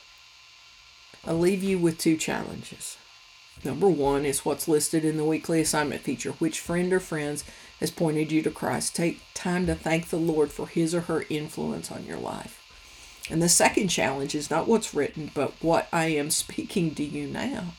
I'll 1.26 1.39
leave 1.39 1.63
you 1.63 1.80
with 1.80 1.97
two 1.97 2.17
challenges. 2.17 2.97
Number 3.63 3.87
one 3.87 4.25
is 4.25 4.43
what's 4.43 4.67
listed 4.67 5.05
in 5.05 5.17
the 5.17 5.23
weekly 5.23 5.61
assignment 5.61 6.01
feature. 6.01 6.31
Which 6.31 6.59
friend 6.59 6.91
or 6.91 6.99
friends 6.99 7.45
has 7.79 7.91
pointed 7.91 8.31
you 8.31 8.41
to 8.41 8.51
Christ? 8.51 8.95
Take 8.95 9.21
time 9.33 9.65
to 9.67 9.75
thank 9.75 10.09
the 10.09 10.17
Lord 10.17 10.51
for 10.51 10.67
his 10.67 10.93
or 10.93 11.01
her 11.01 11.23
influence 11.29 11.91
on 11.91 12.05
your 12.05 12.17
life. 12.17 12.59
And 13.29 13.41
the 13.41 13.49
second 13.49 13.87
challenge 13.87 14.35
is 14.35 14.51
not 14.51 14.67
what's 14.67 14.93
written, 14.93 15.31
but 15.33 15.53
what 15.61 15.87
I 15.93 16.07
am 16.07 16.29
speaking 16.29 16.93
to 16.95 17.03
you 17.03 17.27
now. 17.27 17.73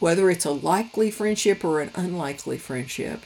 Whether 0.00 0.28
it's 0.28 0.44
a 0.44 0.50
likely 0.50 1.10
friendship 1.10 1.64
or 1.64 1.80
an 1.80 1.92
unlikely 1.94 2.58
friendship, 2.58 3.22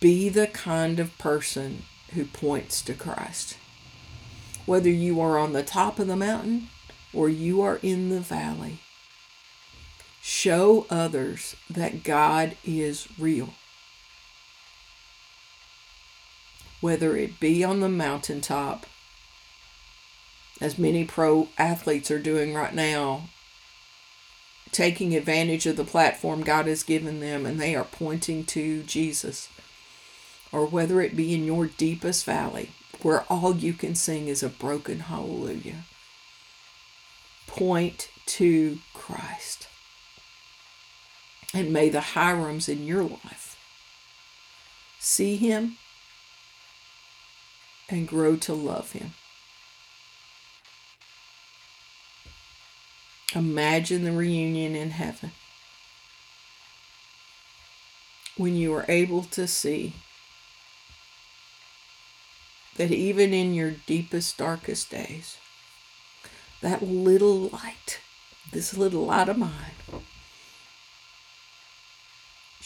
be 0.00 0.28
the 0.28 0.48
kind 0.48 0.98
of 0.98 1.16
person 1.18 1.84
who 2.14 2.24
points 2.24 2.82
to 2.82 2.94
Christ. 2.94 3.56
Whether 4.66 4.90
you 4.90 5.20
are 5.20 5.38
on 5.38 5.52
the 5.52 5.62
top 5.62 5.98
of 5.98 6.06
the 6.06 6.16
mountain 6.16 6.68
or 7.12 7.28
you 7.28 7.62
are 7.62 7.78
in 7.82 8.08
the 8.08 8.20
valley, 8.20 8.80
show 10.26 10.86
others 10.88 11.54
that 11.68 12.02
God 12.02 12.56
is 12.64 13.06
real. 13.18 13.50
Whether 16.80 17.14
it 17.14 17.38
be 17.38 17.62
on 17.62 17.80
the 17.80 17.90
mountaintop, 17.90 18.86
as 20.62 20.78
many 20.78 21.04
pro 21.04 21.48
athletes 21.58 22.10
are 22.10 22.18
doing 22.18 22.54
right 22.54 22.74
now, 22.74 23.28
taking 24.72 25.14
advantage 25.14 25.66
of 25.66 25.76
the 25.76 25.84
platform 25.84 26.42
God 26.42 26.66
has 26.68 26.82
given 26.82 27.20
them 27.20 27.44
and 27.44 27.60
they 27.60 27.76
are 27.76 27.84
pointing 27.84 28.44
to 28.46 28.82
Jesus, 28.84 29.50
or 30.50 30.64
whether 30.64 31.02
it 31.02 31.14
be 31.14 31.34
in 31.34 31.44
your 31.44 31.66
deepest 31.66 32.24
valley 32.24 32.70
where 33.02 33.24
all 33.28 33.54
you 33.54 33.74
can 33.74 33.94
sing 33.94 34.28
is 34.28 34.42
a 34.42 34.48
broken 34.48 35.00
hallelujah. 35.00 35.84
Point 37.46 38.08
to. 38.24 38.78
And 41.54 41.72
may 41.72 41.88
the 41.88 42.00
Hirams 42.00 42.68
in 42.68 42.84
your 42.84 43.04
life 43.04 43.56
see 44.98 45.36
him 45.36 45.76
and 47.88 48.08
grow 48.08 48.34
to 48.36 48.52
love 48.52 48.90
him. 48.90 49.12
Imagine 53.36 54.02
the 54.02 54.12
reunion 54.12 54.74
in 54.74 54.90
heaven 54.90 55.30
when 58.36 58.56
you 58.56 58.74
are 58.74 58.84
able 58.88 59.22
to 59.22 59.46
see 59.46 59.94
that 62.76 62.90
even 62.90 63.32
in 63.32 63.54
your 63.54 63.72
deepest, 63.86 64.36
darkest 64.38 64.90
days, 64.90 65.36
that 66.60 66.82
little 66.82 67.48
light, 67.48 68.00
this 68.50 68.76
little 68.76 69.06
light 69.06 69.28
of 69.28 69.38
mine, 69.38 69.74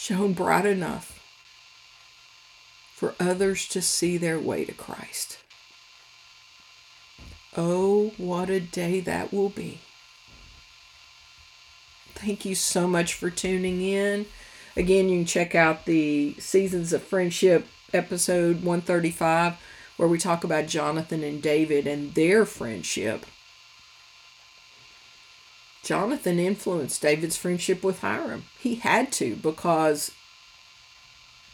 shone 0.08 0.32
bright 0.32 0.64
enough 0.64 1.20
for 2.94 3.14
others 3.20 3.68
to 3.68 3.82
see 3.82 4.16
their 4.16 4.38
way 4.38 4.64
to 4.64 4.72
Christ. 4.72 5.38
Oh, 7.54 8.12
what 8.16 8.48
a 8.48 8.58
day 8.58 9.00
that 9.00 9.34
will 9.34 9.50
be. 9.50 9.80
Thank 12.14 12.46
you 12.46 12.54
so 12.54 12.86
much 12.88 13.12
for 13.12 13.28
tuning 13.28 13.82
in. 13.82 14.24
Again, 14.76 15.10
you 15.10 15.18
can 15.18 15.26
check 15.26 15.54
out 15.54 15.84
the 15.84 16.34
Seasons 16.38 16.94
of 16.94 17.02
Friendship 17.02 17.66
episode 17.92 18.62
135, 18.62 19.56
where 19.98 20.08
we 20.08 20.16
talk 20.16 20.42
about 20.42 20.68
Jonathan 20.68 21.22
and 21.22 21.42
David 21.42 21.86
and 21.86 22.14
their 22.14 22.46
friendship. 22.46 23.26
Jonathan 25.88 26.38
influenced 26.38 27.00
David's 27.00 27.38
friendship 27.38 27.82
with 27.82 28.00
Hiram. 28.00 28.44
He 28.58 28.74
had 28.74 29.10
to 29.12 29.36
because 29.36 30.10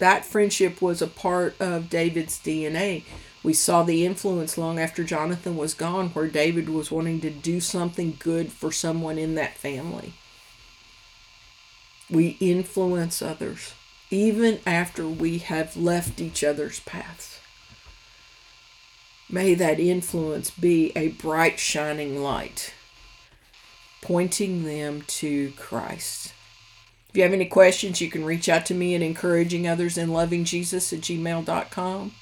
that 0.01 0.25
friendship 0.25 0.83
was 0.83 1.01
a 1.01 1.07
part 1.07 1.55
of 1.61 1.89
David's 1.89 2.41
DNA. 2.41 3.05
We 3.45 3.53
saw 3.53 3.85
the 3.85 4.05
influence 4.05 4.59
long 4.59 4.81
after 4.81 5.05
Jonathan 5.05 5.57
was 5.57 5.73
gone, 5.73 6.09
where 6.09 6.27
David 6.27 6.69
was 6.69 6.91
wanting 6.91 7.21
to 7.21 7.31
do 7.31 7.61
something 7.61 8.17
good 8.19 8.51
for 8.51 8.73
someone 8.73 9.19
in 9.19 9.37
that 9.37 9.57
family. 9.57 10.15
We 12.11 12.37
influence 12.41 13.23
others 13.23 13.75
even 14.11 14.59
after 14.67 15.07
we 15.07 15.39
have 15.39 15.77
left 15.77 16.21
each 16.21 16.43
other's 16.43 16.81
paths. 16.81 17.39
May 19.31 19.55
that 19.55 19.79
influence 19.79 20.51
be 20.51 20.91
a 20.97 21.11
bright, 21.11 21.61
shining 21.61 22.21
light 22.21 22.75
pointing 24.05 24.65
them 24.65 25.03
to 25.07 25.51
Christ. 25.53 26.35
If 27.09 27.17
you 27.17 27.23
have 27.23 27.33
any 27.33 27.47
questions, 27.47 28.01
you 28.01 28.11
can 28.11 28.25
reach 28.25 28.49
out 28.49 28.67
to 28.67 28.75
me 28.75 28.95
at 28.95 29.01
encouraging 29.01 29.67
others 29.67 29.97
in 29.97 30.13
loving 30.13 30.45
Jesus 30.45 30.93
at 30.93 31.01
gmail.com. 31.01 32.13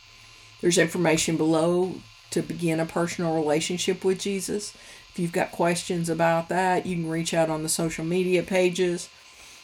There's 0.61 0.79
information 0.79 1.37
below 1.37 1.97
to 2.31 2.40
begin 2.40 2.79
a 2.79 2.87
personal 2.87 3.35
relationship 3.35 4.05
with 4.05 4.21
Jesus. 4.21 4.75
If 5.11 5.18
you've 5.18 5.33
got 5.33 5.51
questions 5.51 6.09
about 6.09 6.49
that, 6.51 6.87
you 6.87 6.95
can 6.97 7.11
reach 7.11 7.35
out 7.35 7.51
on 7.51 7.64
the 7.64 7.68
social 7.68 8.05
media 8.05 8.45
pages. 8.45 9.09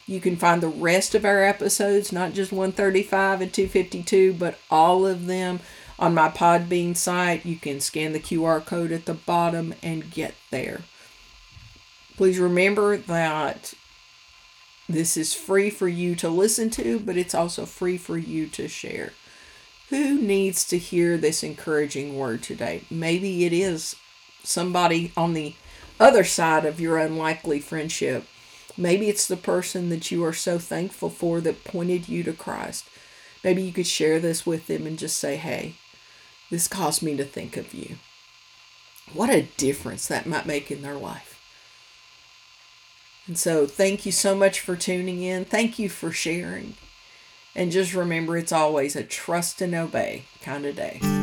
You 0.07 0.21
can 0.21 0.37
find 0.37 0.61
the 0.61 0.69
rest 0.69 1.15
of 1.15 1.25
our 1.25 1.45
episodes, 1.45 2.13
not 2.13 2.33
just 2.33 2.51
135 2.51 3.43
and 3.43 3.53
252, 3.53 4.33
but 4.33 4.59
all 4.71 5.07
of 5.07 5.27
them 5.27 5.61
on 5.99 6.15
my 6.15 6.31
Podbean 6.31 6.97
site. 6.97 7.47
You 7.47 7.57
can 7.57 7.81
scan 7.81 8.13
the 8.13 8.19
QR 8.19 8.65
code 8.65 8.91
at 8.91 9.05
the 9.05 9.15
bottom 9.15 9.75
and 9.83 10.11
get 10.11 10.35
there. 10.51 10.81
Please 12.19 12.39
remember 12.39 12.99
that 12.99 13.73
this 14.89 15.17
is 15.17 15.33
free 15.33 15.71
for 15.71 15.89
you 15.89 16.15
to 16.17 16.29
listen 16.29 16.69
to, 16.71 17.01
but 17.01 17.17
it's 17.17 17.35
also 17.35 17.65
free 17.65 17.97
for 17.97 18.19
you 18.19 18.47
to 18.49 18.69
share. 18.69 19.15
Who 19.89 20.21
needs 20.21 20.67
to 20.69 20.77
hear 20.77 21.17
this 21.17 21.43
encouraging 21.43 22.19
word 22.19 22.43
today? 22.43 22.83
Maybe 22.91 23.47
it 23.47 23.55
is 23.55 23.97
somebody 24.43 25.13
on 25.17 25.33
the 25.33 25.55
other 25.99 26.25
side 26.25 26.67
of 26.67 26.79
your 26.79 26.99
unlikely 26.99 27.61
friendship 27.61 28.27
Maybe 28.79 29.09
it's 29.09 29.27
the 29.27 29.37
person 29.37 29.89
that 29.89 30.13
you 30.13 30.25
are 30.25 30.33
so 30.33 30.61
thankful 30.61 31.11
for 31.11 31.41
that 31.41 31.65
pointed 31.65 32.09
you 32.09 32.23
to 32.23 32.33
Christ. 32.33 32.85
Maybe 33.43 33.61
you 33.61 33.73
could 33.73 33.89
share 33.89 34.21
this 34.21 34.47
with 34.47 34.69
them 34.69 34.87
and 34.87 34.97
just 34.97 35.17
say, 35.17 35.35
hey, 35.35 35.75
this 36.49 36.69
caused 36.69 37.03
me 37.03 37.17
to 37.17 37.25
think 37.25 37.57
of 37.57 37.75
you. 37.75 37.97
What 39.13 39.31
a 39.31 39.49
difference 39.57 40.07
that 40.07 40.27
might 40.27 40.47
make 40.47 40.71
in 40.71 40.83
their 40.83 40.95
life. 40.95 41.28
And 43.29 43.39
so, 43.39 43.67
thank 43.67 44.07
you 44.07 44.11
so 44.11 44.35
much 44.35 44.59
for 44.59 44.75
tuning 44.75 45.23
in. 45.23 45.45
Thank 45.45 45.79
you 45.79 45.89
for 45.91 46.11
sharing. 46.11 46.75
And 47.55 47.71
just 47.71 47.95
remember, 47.95 48.37
it's 48.39 48.53
always 48.53 48.97
a 48.97 49.05
trust 49.05 49.61
and 49.61 49.75
obey 49.75 50.25
kind 50.43 50.65
of 50.65 50.75
day. 50.75 51.18